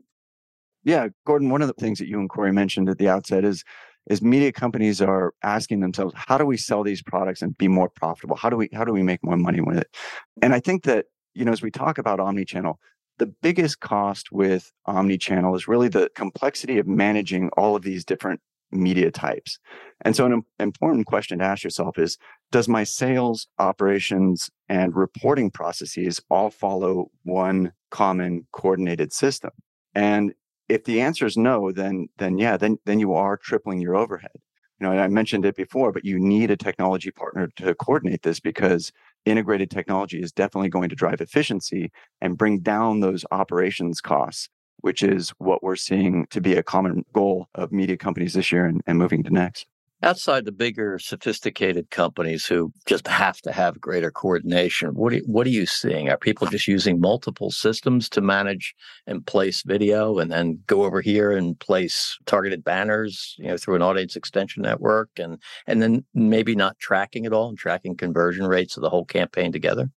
Yeah 0.85 1.09
gordon 1.25 1.49
one 1.49 1.61
of 1.61 1.67
the 1.67 1.73
things 1.73 1.99
that 1.99 2.07
you 2.07 2.17
and 2.17 2.29
corey 2.29 2.53
mentioned 2.53 2.87
at 2.87 2.97
the 2.97 3.09
outset 3.09 3.43
is 3.43 3.65
is 4.09 4.21
media 4.21 4.51
companies 4.51 5.01
are 5.01 5.33
asking 5.43 5.79
themselves 5.79 6.13
how 6.17 6.37
do 6.37 6.45
we 6.45 6.57
sell 6.57 6.83
these 6.83 7.01
products 7.01 7.41
and 7.41 7.57
be 7.57 7.67
more 7.67 7.89
profitable? 7.89 8.35
How 8.35 8.49
do 8.49 8.57
we 8.57 8.69
how 8.73 8.83
do 8.83 8.91
we 8.91 9.03
make 9.03 9.23
more 9.23 9.37
money 9.37 9.61
with 9.61 9.77
it? 9.77 9.95
And 10.41 10.53
i 10.53 10.59
think 10.59 10.83
that 10.83 11.05
you 11.33 11.45
know 11.45 11.51
as 11.51 11.61
we 11.61 11.71
talk 11.71 11.97
about 11.97 12.19
omni-channel 12.19 12.79
the 13.19 13.27
biggest 13.27 13.81
cost 13.81 14.31
with 14.31 14.71
omni-channel 14.85 15.53
is 15.53 15.67
really 15.67 15.89
the 15.89 16.09
complexity 16.15 16.79
of 16.79 16.87
managing 16.87 17.49
all 17.57 17.75
of 17.75 17.83
these 17.83 18.03
different 18.05 18.39
media 18.71 19.11
types. 19.11 19.59
And 20.01 20.15
so 20.15 20.25
an 20.25 20.43
important 20.59 21.05
question 21.05 21.39
to 21.39 21.45
ask 21.45 21.63
yourself 21.63 21.99
is 21.99 22.17
does 22.51 22.67
my 22.67 22.83
sales 22.83 23.47
operations 23.59 24.49
and 24.69 24.95
reporting 24.95 25.51
processes 25.51 26.21
all 26.29 26.49
follow 26.49 27.11
one 27.23 27.73
common 27.91 28.47
coordinated 28.51 29.11
system? 29.11 29.51
And 29.93 30.33
if 30.69 30.83
the 30.83 31.01
answer 31.01 31.25
is 31.25 31.35
no, 31.35 31.71
then 31.71 32.07
then 32.17 32.37
yeah, 32.37 32.55
then 32.55 32.77
then 32.85 32.99
you 32.99 33.13
are 33.13 33.35
tripling 33.37 33.81
your 33.81 33.95
overhead. 33.95 34.31
You 34.79 34.87
know, 34.87 34.93
I 34.93 35.07
mentioned 35.09 35.45
it 35.45 35.55
before, 35.55 35.91
but 35.91 36.05
you 36.05 36.19
need 36.19 36.51
a 36.51 36.57
technology 36.57 37.11
partner 37.11 37.49
to 37.57 37.75
coordinate 37.75 38.21
this 38.21 38.39
because 38.39 38.93
integrated 39.25 39.69
technology 39.69 40.21
is 40.21 40.31
definitely 40.31 40.69
going 40.69 40.89
to 40.89 40.95
drive 40.95 41.19
efficiency 41.19 41.91
and 42.21 42.37
bring 42.37 42.59
down 42.59 43.01
those 43.01 43.25
operations 43.31 43.99
costs, 43.99 44.47
which 44.77 45.03
is 45.03 45.31
what 45.39 45.61
we're 45.63 45.75
seeing 45.75 46.27
to 46.27 46.39
be 46.39 46.55
a 46.55 46.63
common 46.63 47.03
goal 47.11 47.47
of 47.55 47.73
media 47.73 47.97
companies 47.97 48.33
this 48.33 48.51
year 48.53 48.65
and, 48.65 48.81
and 48.87 48.97
moving 48.97 49.23
to 49.23 49.31
next 49.31 49.65
outside 50.01 50.45
the 50.45 50.51
bigger 50.51 50.97
sophisticated 50.99 51.89
companies 51.89 52.45
who 52.45 52.71
just 52.85 53.07
have 53.07 53.41
to 53.41 53.51
have 53.51 53.79
greater 53.81 54.11
coordination 54.11 54.89
what 54.89 55.13
are, 55.13 55.19
what 55.25 55.45
are 55.45 55.51
you 55.51 55.65
seeing 55.65 56.09
are 56.09 56.17
people 56.17 56.47
just 56.47 56.67
using 56.67 56.99
multiple 56.99 57.51
systems 57.51 58.07
to 58.09 58.21
manage 58.21 58.73
and 59.07 59.25
place 59.25 59.63
video 59.63 60.19
and 60.19 60.31
then 60.31 60.59
go 60.67 60.83
over 60.83 61.01
here 61.01 61.31
and 61.31 61.59
place 61.59 62.17
targeted 62.25 62.63
banners 62.63 63.35
you 63.39 63.47
know 63.47 63.57
through 63.57 63.75
an 63.75 63.81
audience 63.81 64.15
extension 64.15 64.63
network 64.63 65.09
and 65.17 65.41
and 65.67 65.81
then 65.81 66.03
maybe 66.13 66.55
not 66.55 66.79
tracking 66.79 67.25
it 67.25 67.33
all 67.33 67.49
and 67.49 67.57
tracking 67.57 67.95
conversion 67.95 68.45
rates 68.47 68.77
of 68.77 68.81
the 68.81 68.89
whole 68.89 69.05
campaign 69.05 69.51
together 69.51 69.89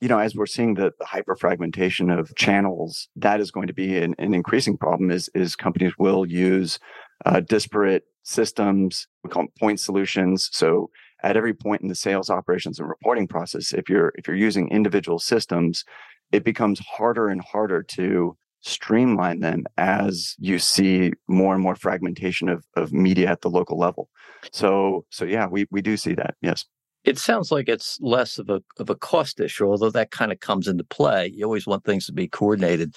you 0.00 0.08
know, 0.08 0.18
as 0.18 0.34
we're 0.34 0.46
seeing 0.46 0.74
the, 0.74 0.92
the 0.98 1.04
hyper 1.04 1.34
fragmentation 1.34 2.08
of 2.10 2.34
channels, 2.36 3.08
that 3.16 3.40
is 3.40 3.50
going 3.50 3.66
to 3.66 3.72
be 3.72 3.98
an, 3.98 4.14
an 4.18 4.32
increasing 4.32 4.76
problem. 4.76 5.10
Is 5.10 5.28
is 5.34 5.56
companies 5.56 5.94
will 5.98 6.24
use 6.24 6.78
uh, 7.26 7.40
disparate 7.40 8.04
systems. 8.28 9.06
We 9.24 9.30
call 9.30 9.44
them 9.44 9.52
point 9.58 9.80
solutions. 9.80 10.50
So 10.52 10.90
at 11.22 11.36
every 11.36 11.54
point 11.54 11.82
in 11.82 11.88
the 11.88 11.94
sales 11.94 12.30
operations 12.30 12.78
and 12.78 12.88
reporting 12.88 13.26
process, 13.26 13.72
if 13.72 13.88
you're 13.88 14.12
if 14.16 14.28
you're 14.28 14.36
using 14.36 14.68
individual 14.68 15.18
systems, 15.18 15.84
it 16.30 16.44
becomes 16.44 16.80
harder 16.80 17.28
and 17.28 17.42
harder 17.42 17.82
to 17.82 18.36
streamline 18.60 19.40
them 19.40 19.64
as 19.76 20.34
you 20.38 20.58
see 20.58 21.12
more 21.28 21.54
and 21.54 21.62
more 21.62 21.76
fragmentation 21.76 22.48
of, 22.48 22.64
of 22.76 22.92
media 22.92 23.30
at 23.30 23.40
the 23.40 23.50
local 23.50 23.78
level. 23.78 24.08
So 24.52 25.04
so 25.10 25.24
yeah, 25.24 25.46
we, 25.46 25.66
we 25.70 25.80
do 25.80 25.96
see 25.96 26.14
that. 26.14 26.34
Yes. 26.42 26.64
It 27.04 27.16
sounds 27.16 27.50
like 27.50 27.68
it's 27.68 27.98
less 28.00 28.38
of 28.38 28.50
a 28.50 28.60
of 28.78 28.90
a 28.90 28.94
cost 28.94 29.40
issue, 29.40 29.66
although 29.66 29.90
that 29.90 30.10
kind 30.10 30.32
of 30.32 30.40
comes 30.40 30.68
into 30.68 30.84
play. 30.84 31.32
You 31.34 31.44
always 31.44 31.66
want 31.66 31.84
things 31.84 32.06
to 32.06 32.12
be 32.12 32.28
coordinated, 32.28 32.94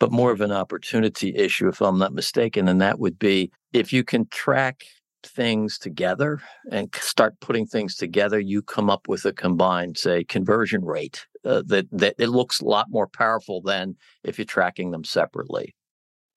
but 0.00 0.10
more 0.10 0.32
of 0.32 0.40
an 0.40 0.50
opportunity 0.50 1.36
issue, 1.36 1.68
if 1.68 1.80
I'm 1.80 1.98
not 1.98 2.14
mistaken. 2.14 2.66
And 2.66 2.80
that 2.80 2.98
would 2.98 3.18
be 3.18 3.52
if 3.72 3.92
you 3.92 4.04
can 4.04 4.26
track 4.28 4.82
things 5.24 5.78
together 5.78 6.40
and 6.70 6.94
start 6.96 7.38
putting 7.40 7.66
things 7.66 7.96
together, 7.96 8.38
you 8.40 8.62
come 8.62 8.90
up 8.90 9.08
with 9.08 9.24
a 9.24 9.32
combined, 9.32 9.96
say, 9.96 10.24
conversion 10.24 10.84
rate 10.84 11.26
uh, 11.44 11.62
that 11.66 11.86
that 11.92 12.14
it 12.18 12.28
looks 12.28 12.60
a 12.60 12.64
lot 12.64 12.86
more 12.90 13.06
powerful 13.06 13.62
than 13.62 13.96
if 14.24 14.38
you're 14.38 14.44
tracking 14.44 14.90
them 14.90 15.04
separately. 15.04 15.74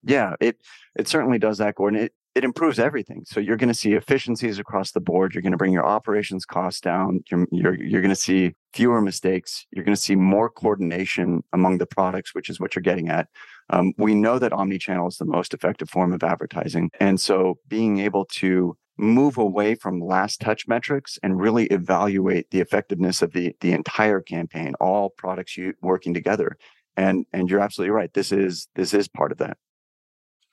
Yeah, 0.04 0.36
it 0.40 0.58
it 0.96 1.08
certainly 1.08 1.40
does 1.40 1.58
that, 1.58 1.76
Gordon. 1.76 2.00
It 2.00 2.14
it 2.36 2.44
improves 2.44 2.80
everything. 2.80 3.24
So 3.26 3.40
you're 3.40 3.56
going 3.56 3.70
to 3.70 3.74
see 3.74 3.94
efficiencies 3.94 4.60
across 4.60 4.92
the 4.92 5.00
board. 5.00 5.34
You're 5.34 5.42
going 5.42 5.54
to 5.54 5.58
bring 5.58 5.72
your 5.72 5.86
operations 5.86 6.46
costs 6.46 6.82
down. 6.82 7.24
You're 7.32 7.48
you're, 7.52 7.82
you're 7.82 8.02
going 8.02 8.10
to 8.10 8.16
see 8.16 8.54
fewer 8.74 9.02
mistakes. 9.02 9.66
You're 9.72 9.86
going 9.86 9.96
to 9.96 10.02
see 10.02 10.16
more 10.16 10.50
coordination 10.50 11.44
among 11.54 11.78
the 11.78 11.86
products, 11.86 12.36
which 12.36 12.50
is 12.50 12.60
what 12.60 12.76
you're 12.76 12.84
getting 12.84 13.10
at. 13.10 13.28
Um, 13.70 13.94
we 13.98 14.14
know 14.14 14.38
that 14.40 14.52
omnichannel 14.52 15.10
is 15.10 15.18
the 15.18 15.26
most 15.26 15.54
effective 15.54 15.90
form 15.90 16.14
of 16.14 16.24
advertising, 16.24 16.92
and 17.00 17.20
so 17.20 17.58
being 17.68 18.00
able 18.00 18.26
to 18.26 18.78
move 18.98 19.38
away 19.38 19.76
from 19.76 20.00
last 20.00 20.40
touch 20.40 20.68
metrics 20.68 21.20
and 21.22 21.40
really 21.40 21.66
evaluate 21.66 22.50
the 22.52 22.62
effectiveness 22.62 23.22
of 23.22 23.34
the 23.34 23.56
the 23.62 23.74
entire 23.74 24.22
campaign, 24.22 24.74
all 24.80 25.10
products 25.10 25.58
you 25.58 25.74
working 25.82 26.14
together. 26.14 26.58
And 26.96 27.26
and 27.34 27.50
you're 27.50 27.60
absolutely 27.60 27.92
right. 27.92 28.14
This 28.14 28.32
is 28.32 28.68
this 28.76 28.94
is 28.94 29.08
part 29.08 29.32
of 29.32 29.38
that. 29.40 29.58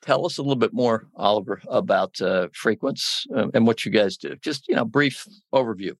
Tell 0.01 0.25
us 0.25 0.37
a 0.37 0.41
little 0.41 0.57
bit 0.57 0.73
more, 0.73 1.07
Oliver, 1.15 1.61
about 1.69 2.19
uh, 2.19 2.49
Frequence 2.53 3.25
uh, 3.33 3.47
and 3.53 3.65
what 3.65 3.85
you 3.85 3.91
guys 3.91 4.17
do. 4.17 4.35
Just 4.41 4.67
you 4.67 4.75
know, 4.75 4.83
brief 4.83 5.25
overview. 5.53 5.93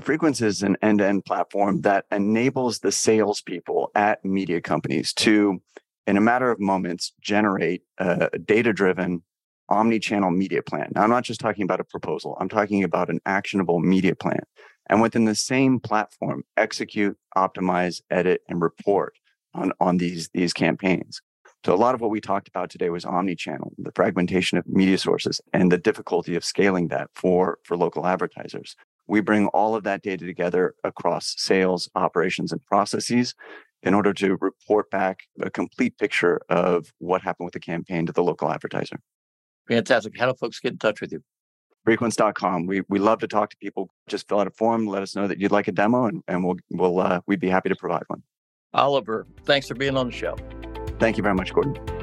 Frequence 0.00 0.40
is 0.40 0.62
an 0.62 0.76
end-to-end 0.82 1.24
platform 1.24 1.82
that 1.82 2.06
enables 2.10 2.80
the 2.80 2.90
salespeople 2.90 3.90
at 3.94 4.24
media 4.24 4.60
companies 4.60 5.12
to, 5.12 5.60
in 6.08 6.16
a 6.16 6.22
matter 6.22 6.50
of 6.50 6.58
moments, 6.58 7.12
generate 7.20 7.82
a 7.98 8.30
data-driven 8.38 9.22
omni-channel 9.68 10.30
media 10.30 10.62
plan. 10.62 10.90
Now, 10.94 11.02
I'm 11.02 11.10
not 11.10 11.24
just 11.24 11.38
talking 11.38 11.64
about 11.64 11.80
a 11.80 11.84
proposal. 11.84 12.34
I'm 12.40 12.48
talking 12.48 12.82
about 12.82 13.10
an 13.10 13.20
actionable 13.26 13.78
media 13.78 14.14
plan. 14.16 14.40
And 14.88 15.02
within 15.02 15.26
the 15.26 15.34
same 15.34 15.78
platform, 15.78 16.44
execute, 16.56 17.18
optimize, 17.36 18.00
edit, 18.10 18.40
and 18.48 18.62
report 18.62 19.18
on, 19.52 19.72
on 19.80 19.98
these, 19.98 20.30
these 20.32 20.54
campaigns. 20.54 21.20
So 21.66 21.74
a 21.74 21.76
lot 21.76 21.94
of 21.94 22.00
what 22.00 22.08
we 22.08 22.22
talked 22.22 22.48
about 22.48 22.70
today 22.70 22.88
was 22.88 23.04
omni-channel, 23.04 23.74
the 23.76 23.92
fragmentation 23.92 24.56
of 24.56 24.66
media 24.66 24.96
sources 24.96 25.42
and 25.52 25.70
the 25.70 25.76
difficulty 25.76 26.36
of 26.36 26.44
scaling 26.44 26.88
that 26.88 27.10
for, 27.14 27.58
for 27.64 27.76
local 27.76 28.06
advertisers. 28.06 28.76
We 29.06 29.20
bring 29.20 29.48
all 29.48 29.74
of 29.74 29.84
that 29.84 30.02
data 30.02 30.24
together 30.24 30.74
across 30.84 31.34
sales, 31.36 31.90
operations, 31.94 32.52
and 32.52 32.64
processes 32.64 33.34
in 33.82 33.94
order 33.94 34.12
to 34.12 34.36
report 34.40 34.90
back 34.90 35.20
a 35.40 35.50
complete 35.50 35.96
picture 35.98 36.40
of 36.48 36.92
what 36.98 37.22
happened 37.22 37.46
with 37.46 37.54
the 37.54 37.60
campaign 37.60 38.06
to 38.06 38.12
the 38.12 38.22
local 38.22 38.50
advertiser. 38.50 38.98
Fantastic. 39.68 40.18
How 40.18 40.26
do 40.26 40.34
folks 40.34 40.60
get 40.60 40.72
in 40.72 40.78
touch 40.78 41.00
with 41.00 41.12
you? 41.12 41.22
Frequence.com. 41.84 42.66
We 42.66 42.82
we 42.88 42.98
love 42.98 43.20
to 43.20 43.28
talk 43.28 43.50
to 43.50 43.56
people. 43.58 43.88
Just 44.08 44.28
fill 44.28 44.40
out 44.40 44.46
a 44.46 44.50
form, 44.50 44.86
let 44.86 45.02
us 45.02 45.14
know 45.14 45.26
that 45.26 45.38
you'd 45.38 45.52
like 45.52 45.68
a 45.68 45.72
demo, 45.72 46.06
and, 46.06 46.22
and 46.28 46.44
we'll 46.44 46.56
we'll 46.70 46.98
uh, 47.00 47.20
we'd 47.26 47.40
be 47.40 47.48
happy 47.48 47.68
to 47.68 47.76
provide 47.76 48.02
one. 48.08 48.22
Oliver, 48.74 49.26
thanks 49.44 49.68
for 49.68 49.74
being 49.74 49.96
on 49.96 50.06
the 50.06 50.12
show. 50.12 50.36
Thank 50.98 51.16
you 51.16 51.22
very 51.22 51.34
much, 51.34 51.54
Gordon. 51.54 51.97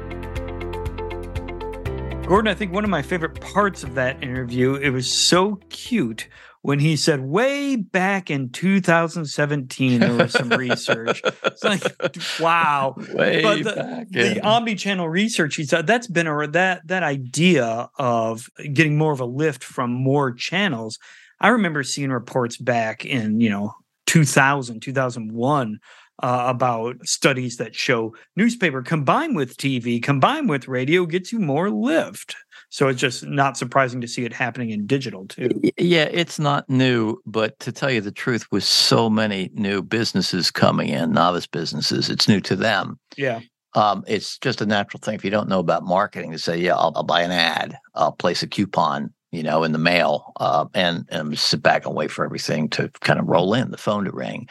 Gordon, 2.26 2.50
I 2.50 2.54
think 2.54 2.72
one 2.72 2.82
of 2.82 2.90
my 2.90 3.02
favorite 3.02 3.40
parts 3.40 3.84
of 3.84 3.94
that 3.94 4.20
interview, 4.20 4.74
it 4.74 4.90
was 4.90 5.08
so 5.08 5.60
cute 5.68 6.26
when 6.62 6.80
he 6.80 6.96
said 6.96 7.20
way 7.20 7.76
back 7.76 8.32
in 8.32 8.48
2017 8.48 10.00
there 10.00 10.12
was 10.12 10.32
some 10.32 10.48
research. 10.48 11.22
It's 11.44 11.62
like 11.62 11.82
wow. 12.40 12.96
Way 13.14 13.42
but 13.42 13.62
the, 13.62 13.72
back. 13.76 14.08
the 14.10 14.34
yeah. 14.34 14.40
omni-channel 14.42 15.08
research 15.08 15.54
he 15.54 15.62
said 15.62 15.86
that's 15.86 16.08
been 16.08 16.26
a 16.26 16.48
that 16.48 16.88
that 16.88 17.04
idea 17.04 17.88
of 17.96 18.48
getting 18.72 18.98
more 18.98 19.12
of 19.12 19.20
a 19.20 19.24
lift 19.24 19.62
from 19.62 19.92
more 19.92 20.32
channels. 20.32 20.98
I 21.40 21.50
remember 21.50 21.84
seeing 21.84 22.10
reports 22.10 22.56
back 22.56 23.04
in, 23.04 23.38
you 23.38 23.50
know, 23.50 23.72
2000, 24.06 24.80
2001 24.80 25.78
uh, 26.22 26.44
about 26.46 26.96
studies 27.06 27.56
that 27.58 27.74
show 27.74 28.14
newspaper 28.36 28.82
combined 28.82 29.36
with 29.36 29.56
TV, 29.56 30.02
combined 30.02 30.48
with 30.48 30.68
radio 30.68 31.06
gets 31.06 31.32
you 31.32 31.38
more 31.38 31.70
lift. 31.70 32.36
So 32.68 32.88
it's 32.88 33.00
just 33.00 33.24
not 33.24 33.56
surprising 33.56 34.00
to 34.00 34.08
see 34.08 34.24
it 34.24 34.32
happening 34.32 34.70
in 34.70 34.86
digital 34.86 35.26
too. 35.26 35.50
Yeah, 35.78 36.08
it's 36.10 36.38
not 36.38 36.68
new, 36.68 37.18
but 37.26 37.58
to 37.60 37.72
tell 37.72 37.90
you 37.90 38.00
the 38.00 38.10
truth, 38.10 38.50
with 38.50 38.64
so 38.64 39.08
many 39.08 39.50
new 39.54 39.82
businesses 39.82 40.50
coming 40.50 40.88
in, 40.88 41.12
novice 41.12 41.46
businesses, 41.46 42.10
it's 42.10 42.28
new 42.28 42.40
to 42.40 42.56
them. 42.56 42.98
Yeah. 43.16 43.40
Um, 43.74 44.04
it's 44.06 44.38
just 44.38 44.62
a 44.62 44.66
natural 44.66 45.00
thing 45.00 45.14
if 45.14 45.24
you 45.24 45.30
don't 45.30 45.48
know 45.48 45.58
about 45.58 45.84
marketing 45.84 46.32
to 46.32 46.38
say, 46.38 46.58
yeah, 46.58 46.74
I'll, 46.74 46.92
I'll 46.96 47.02
buy 47.02 47.20
an 47.20 47.30
ad, 47.30 47.76
I'll 47.94 48.12
place 48.12 48.42
a 48.42 48.46
coupon, 48.46 49.12
you 49.32 49.42
know, 49.42 49.64
in 49.64 49.72
the 49.72 49.78
mail, 49.78 50.32
uh, 50.40 50.64
and 50.72 51.04
and 51.10 51.38
sit 51.38 51.62
back 51.62 51.84
and 51.84 51.94
wait 51.94 52.10
for 52.10 52.24
everything 52.24 52.70
to 52.70 52.88
kind 53.00 53.20
of 53.20 53.26
roll 53.26 53.52
in, 53.52 53.70
the 53.70 53.76
phone 53.76 54.04
to 54.04 54.12
ring. 54.12 54.48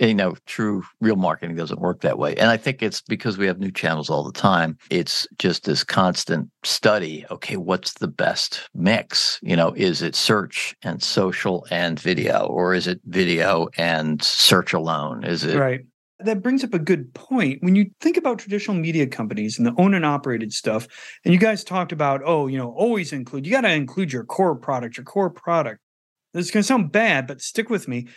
Eh, 0.00 0.06
you 0.06 0.14
know, 0.14 0.34
true 0.46 0.82
real 1.00 1.16
marketing 1.16 1.56
doesn't 1.56 1.80
work 1.80 2.00
that 2.00 2.18
way. 2.18 2.34
And 2.36 2.50
I 2.50 2.56
think 2.56 2.82
it's 2.82 3.00
because 3.02 3.38
we 3.38 3.46
have 3.46 3.58
new 3.58 3.70
channels 3.70 4.10
all 4.10 4.24
the 4.24 4.32
time. 4.32 4.78
It's 4.90 5.26
just 5.38 5.64
this 5.64 5.84
constant 5.84 6.50
study. 6.62 7.24
Okay, 7.30 7.56
what's 7.56 7.94
the 7.94 8.08
best 8.08 8.68
mix? 8.74 9.38
You 9.42 9.56
know, 9.56 9.72
is 9.76 10.02
it 10.02 10.14
search 10.14 10.74
and 10.82 11.02
social 11.02 11.66
and 11.70 11.98
video, 11.98 12.46
or 12.46 12.74
is 12.74 12.86
it 12.86 13.00
video 13.06 13.68
and 13.76 14.22
search 14.22 14.72
alone? 14.72 15.24
Is 15.24 15.44
it 15.44 15.58
Right. 15.58 15.80
That 16.20 16.42
brings 16.42 16.62
up 16.62 16.72
a 16.72 16.78
good 16.78 17.12
point. 17.14 17.62
When 17.62 17.74
you 17.74 17.90
think 18.00 18.16
about 18.16 18.38
traditional 18.38 18.76
media 18.76 19.06
companies 19.06 19.58
and 19.58 19.66
the 19.66 19.74
owned 19.78 19.94
and 19.94 20.06
operated 20.06 20.52
stuff, 20.52 20.86
and 21.24 21.34
you 21.34 21.40
guys 21.40 21.64
talked 21.64 21.90
about, 21.90 22.22
oh, 22.24 22.46
you 22.46 22.56
know, 22.56 22.70
always 22.72 23.12
include, 23.12 23.46
you 23.46 23.52
got 23.52 23.62
to 23.62 23.72
include 23.72 24.12
your 24.12 24.24
core 24.24 24.54
product, 24.54 24.96
your 24.96 25.04
core 25.04 25.28
product. 25.28 25.80
This 26.34 26.46
is 26.46 26.50
going 26.50 26.62
to 26.62 26.66
sound 26.66 26.90
bad, 26.90 27.26
but 27.28 27.40
stick 27.40 27.70
with 27.70 27.86
me. 27.86 28.08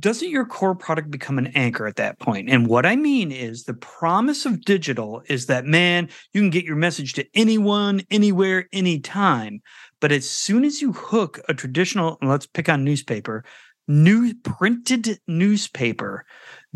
Doesn't 0.00 0.30
your 0.30 0.44
core 0.44 0.74
product 0.74 1.10
become 1.10 1.38
an 1.38 1.48
anchor 1.54 1.86
at 1.86 1.96
that 1.96 2.18
point? 2.18 2.50
And 2.50 2.66
what 2.66 2.84
I 2.84 2.96
mean 2.96 3.30
is 3.30 3.62
the 3.62 3.74
promise 3.74 4.44
of 4.44 4.64
digital 4.64 5.22
is 5.28 5.46
that, 5.46 5.66
man, 5.66 6.08
you 6.32 6.40
can 6.40 6.50
get 6.50 6.64
your 6.64 6.74
message 6.74 7.12
to 7.12 7.26
anyone, 7.32 8.02
anywhere, 8.10 8.66
anytime. 8.72 9.62
But 10.00 10.10
as 10.10 10.28
soon 10.28 10.64
as 10.64 10.82
you 10.82 10.92
hook 10.92 11.38
a 11.48 11.54
traditional, 11.54 12.18
let's 12.22 12.46
pick 12.46 12.68
on 12.68 12.82
newspaper, 12.82 13.44
new 13.86 14.34
printed 14.42 15.20
newspaper, 15.28 16.26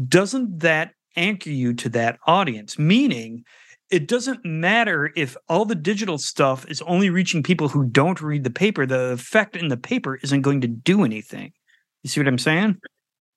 doesn't 0.07 0.61
that 0.61 0.92
anchor 1.16 1.50
you 1.50 1.74
to 1.74 1.88
that 1.88 2.20
audience? 2.28 2.78
Meaning, 2.78 3.44
it 3.90 4.07
doesn't 4.07 4.44
matter 4.44 5.11
if 5.16 5.37
all 5.48 5.64
the 5.64 5.74
digital 5.74 6.18
stuff 6.18 6.70
is 6.70 6.83
only 6.83 7.11
reaching 7.11 7.42
people 7.42 7.68
who 7.68 7.85
don't 7.85 8.20
read 8.20 8.44
the 8.44 8.50
paper, 8.50 8.87
the 8.87 9.12
effect 9.12 9.57
in 9.57 9.68
the 9.68 9.76
paper 9.76 10.16
isn't 10.22 10.42
going 10.42 10.61
to 10.61 10.68
do 10.68 11.04
anything. 11.04 11.52
You 12.04 12.11
see 12.11 12.20
what 12.20 12.28
I'm 12.28 12.38
saying? 12.38 12.76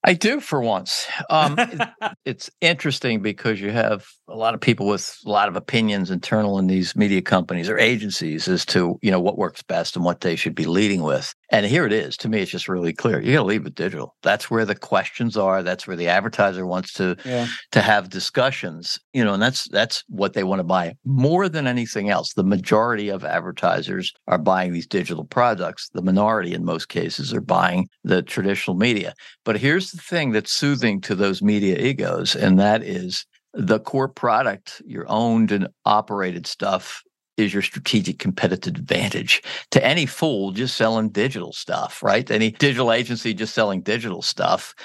I 0.03 0.13
do 0.13 0.39
for 0.39 0.61
once. 0.61 1.07
Um, 1.29 1.57
it's 2.25 2.49
interesting 2.59 3.21
because 3.21 3.61
you 3.61 3.71
have 3.71 4.05
a 4.31 4.37
lot 4.37 4.53
of 4.53 4.61
people 4.61 4.87
with 4.87 5.17
a 5.25 5.29
lot 5.29 5.47
of 5.47 5.55
opinions 5.55 6.09
internal 6.09 6.57
in 6.57 6.67
these 6.67 6.95
media 6.95 7.21
companies 7.21 7.69
or 7.69 7.77
agencies 7.77 8.47
as 8.47 8.65
to 8.65 8.97
you 9.01 9.11
know 9.11 9.19
what 9.19 9.37
works 9.37 9.61
best 9.61 9.95
and 9.95 10.05
what 10.05 10.21
they 10.21 10.35
should 10.35 10.55
be 10.55 10.65
leading 10.65 11.03
with. 11.03 11.33
And 11.49 11.65
here 11.65 11.85
it 11.85 11.91
is. 11.91 12.15
To 12.17 12.29
me, 12.29 12.39
it's 12.39 12.51
just 12.51 12.69
really 12.69 12.93
clear. 12.93 13.19
You 13.19 13.33
got 13.33 13.39
to 13.39 13.45
lead 13.45 13.65
with 13.65 13.75
digital. 13.75 14.15
That's 14.23 14.49
where 14.49 14.65
the 14.65 14.75
questions 14.75 15.35
are. 15.35 15.61
That's 15.61 15.85
where 15.85 15.97
the 15.97 16.07
advertiser 16.07 16.65
wants 16.65 16.93
to 16.93 17.17
yeah. 17.25 17.47
to 17.73 17.81
have 17.81 18.09
discussions. 18.09 18.99
You 19.13 19.25
know, 19.25 19.33
and 19.33 19.43
that's 19.43 19.67
that's 19.69 20.03
what 20.07 20.33
they 20.33 20.43
want 20.43 20.59
to 20.59 20.63
buy 20.63 20.95
more 21.05 21.49
than 21.49 21.67
anything 21.67 22.09
else. 22.09 22.33
The 22.33 22.43
majority 22.43 23.09
of 23.09 23.25
advertisers 23.25 24.13
are 24.27 24.37
buying 24.37 24.71
these 24.71 24.87
digital 24.87 25.25
products. 25.25 25.89
The 25.93 26.01
minority, 26.01 26.53
in 26.53 26.63
most 26.63 26.87
cases, 26.87 27.33
are 27.33 27.41
buying 27.41 27.89
the 28.03 28.21
traditional 28.21 28.77
media. 28.77 29.13
But 29.43 29.57
here's 29.57 29.91
the 29.91 30.01
thing 30.01 30.31
that's 30.31 30.51
soothing 30.51 31.01
to 31.01 31.15
those 31.15 31.41
media 31.41 31.77
egos, 31.77 32.35
and 32.35 32.59
that 32.59 32.81
is 32.83 33.25
the 33.53 33.79
core 33.79 34.09
product, 34.09 34.81
your 34.85 35.05
owned 35.09 35.51
and 35.51 35.67
operated 35.85 36.47
stuff, 36.47 37.03
is 37.37 37.53
your 37.53 37.61
strategic 37.61 38.19
competitive 38.19 38.75
advantage. 38.75 39.41
To 39.71 39.83
any 39.83 40.05
fool 40.05 40.51
just 40.51 40.77
selling 40.77 41.09
digital 41.09 41.53
stuff, 41.53 42.03
right? 42.03 42.29
Any 42.29 42.51
digital 42.51 42.91
agency 42.91 43.33
just 43.33 43.53
selling 43.53 43.81
digital 43.81 44.21
stuff, 44.21 44.75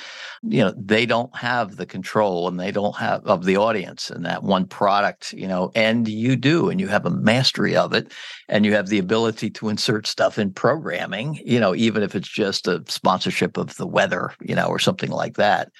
you 0.42 0.62
know, 0.64 0.72
they 0.76 1.06
don't 1.06 1.34
have 1.36 1.76
the 1.76 1.86
control 1.86 2.48
and 2.48 2.58
they 2.58 2.70
don't 2.70 2.96
have 2.96 3.26
of 3.26 3.44
the 3.44 3.56
audience 3.56 4.10
and 4.10 4.24
that 4.24 4.42
one 4.42 4.66
product, 4.66 5.32
you 5.32 5.46
know, 5.46 5.70
and 5.74 6.08
you 6.08 6.36
do, 6.36 6.70
and 6.70 6.80
you 6.80 6.88
have 6.88 7.04
a 7.04 7.10
mastery 7.10 7.76
of 7.76 7.92
it, 7.92 8.12
and 8.48 8.64
you 8.64 8.72
have 8.72 8.88
the 8.88 8.98
ability 8.98 9.50
to 9.50 9.68
insert 9.68 10.06
stuff 10.06 10.38
in 10.38 10.52
programming, 10.52 11.40
you 11.44 11.60
know, 11.60 11.74
even 11.74 12.02
if 12.02 12.14
it's 12.14 12.28
just 12.28 12.68
a 12.68 12.82
sponsorship 12.86 13.56
of 13.56 13.76
the 13.76 13.86
weather, 13.86 14.32
you 14.40 14.54
know, 14.54 14.66
or 14.66 14.78
something 14.78 15.10
like 15.10 15.36
that. 15.36 15.70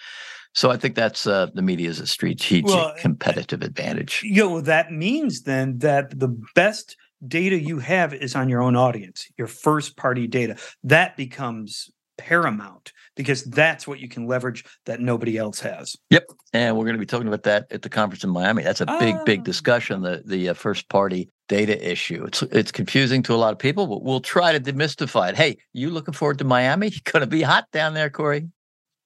So 0.57 0.71
I 0.71 0.79
think 0.79 0.95
that's 0.95 1.27
uh, 1.27 1.49
the 1.53 1.61
media's 1.61 2.01
a 2.01 2.07
strategic 2.07 2.65
Well, 2.65 2.95
competitive 2.99 3.61
advantage. 3.63 4.23
You 4.25 4.49
know, 4.49 4.61
that 4.63 4.91
means 4.91 5.43
then 5.43 5.79
that 5.79 6.19
the 6.19 6.29
best 6.55 6.97
data 7.29 7.61
you 7.61 7.79
have 7.79 8.15
is 8.15 8.35
on 8.35 8.49
your 8.49 8.63
own 8.63 8.75
audience, 8.75 9.29
your 9.37 9.49
first 9.49 9.99
party 9.99 10.27
data. 10.27 10.57
That 10.83 11.15
becomes 11.15 11.91
paramount 12.17 12.95
because 13.17 13.45
that's 13.45 13.87
what 13.87 14.01
you 14.01 14.09
can 14.09 14.27
leverage 14.27 14.65
that 14.87 14.99
nobody 14.99 15.37
else 15.37 15.61
has. 15.61 15.95
Yep, 16.09 16.25
and 16.55 16.75
we're 16.75 16.85
going 16.85 16.95
to 16.97 17.01
be 17.01 17.05
talking 17.05 17.29
about 17.29 17.43
that 17.43 17.67
at 17.71 17.83
the 17.83 17.91
conference 17.91 18.25
in 18.25 18.31
Miami. 18.31 18.63
That's 18.63 18.81
a 18.81 18.87
big, 18.99 19.17
big 19.27 19.41
Ah. 19.41 19.45
discussion. 19.45 20.01
The 20.01 20.23
the 20.25 20.49
uh, 20.49 20.55
first 20.55 20.89
party 20.89 21.29
data 21.49 21.77
issue. 21.87 22.25
It's 22.25 22.43
it's 22.45 22.73
confusing 22.73 23.23
to 23.25 23.35
a 23.35 23.37
lot 23.37 23.53
of 23.53 23.59
people, 23.59 23.87
but 23.87 24.03
we'll 24.03 24.21
try 24.21 24.53
to 24.53 24.61
demystify 24.61 25.29
it. 25.29 25.37
Hey, 25.37 25.59
you 25.75 25.91
looking 25.91 26.15
forward 26.15 26.39
to 26.39 26.45
Miami? 26.45 26.91
Going 27.13 27.21
to 27.21 27.27
be 27.27 27.43
hot 27.43 27.67
down 27.73 27.93
there, 27.93 28.09
Corey. 28.09 28.49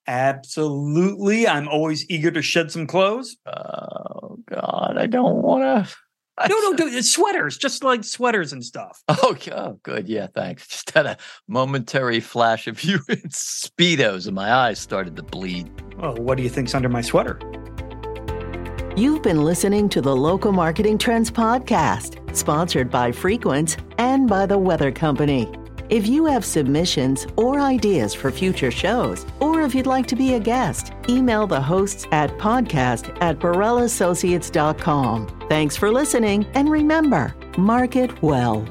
Absolutely. 0.07 1.47
I'm 1.47 1.69
always 1.69 2.09
eager 2.11 2.31
to 2.31 2.43
shed 2.43 2.71
some 2.71 2.87
clothes. 2.87 3.37
Oh 3.47 4.39
God, 4.49 4.97
I 4.99 5.07
don't 5.07 5.43
want 5.43 5.87
to. 5.87 5.95
No, 6.49 6.59
no, 6.59 6.73
do 6.73 7.03
sweaters, 7.03 7.59
just 7.59 7.85
like 7.85 8.03
sweaters 8.03 8.55
and 8.55 8.65
stuff. 8.65 9.03
Oh, 9.11 9.37
oh, 9.53 9.79
good. 9.83 10.09
Yeah, 10.09 10.29
thanks. 10.35 10.67
Just 10.69 10.91
had 10.93 11.05
a 11.05 11.19
momentary 11.47 12.21
flash 12.21 12.67
of 12.67 12.83
you 12.83 12.99
in 13.11 13.21
speedos, 13.29 14.27
and 14.27 14.35
my 14.35 14.51
eyes 14.51 14.79
started 14.79 15.17
to 15.17 15.23
bleed. 15.23 15.71
Well, 15.99 16.15
what 16.17 16.39
do 16.39 16.43
you 16.43 16.49
think's 16.49 16.75
under 16.75 16.89
my 16.89 17.03
sweater? 17.03 17.39
You've 18.97 19.23
been 19.23 19.43
listening 19.45 19.91
to 19.91 20.01
the 20.01 20.17
Local 20.17 20.53
Marketing 20.53 20.97
Trends 20.97 21.31
Podcast, 21.31 22.35
sponsored 22.35 22.91
by 22.91 23.13
Frequence 23.13 23.77
and 23.99 24.27
by 24.27 24.47
the 24.47 24.59
Weather 24.59 24.91
Company. 24.91 25.53
If 25.91 26.07
you 26.07 26.25
have 26.27 26.45
submissions 26.45 27.27
or 27.35 27.59
ideas 27.59 28.15
for 28.15 28.31
future 28.31 28.71
shows, 28.71 29.27
or 29.41 29.63
if 29.63 29.75
you'd 29.75 29.87
like 29.87 30.07
to 30.07 30.15
be 30.15 30.35
a 30.35 30.41
guest, 30.41 30.93
email 31.09 31.49
the 31.49 31.61
hosts 31.61 32.07
at 32.13 32.31
podcast 32.39 33.17
at 33.21 33.41
BorrellAssociates.com. 33.41 35.47
Thanks 35.49 35.77
for 35.77 35.91
listening, 35.91 36.47
and 36.55 36.71
remember, 36.71 37.35
market 37.59 38.23
well. 38.23 38.65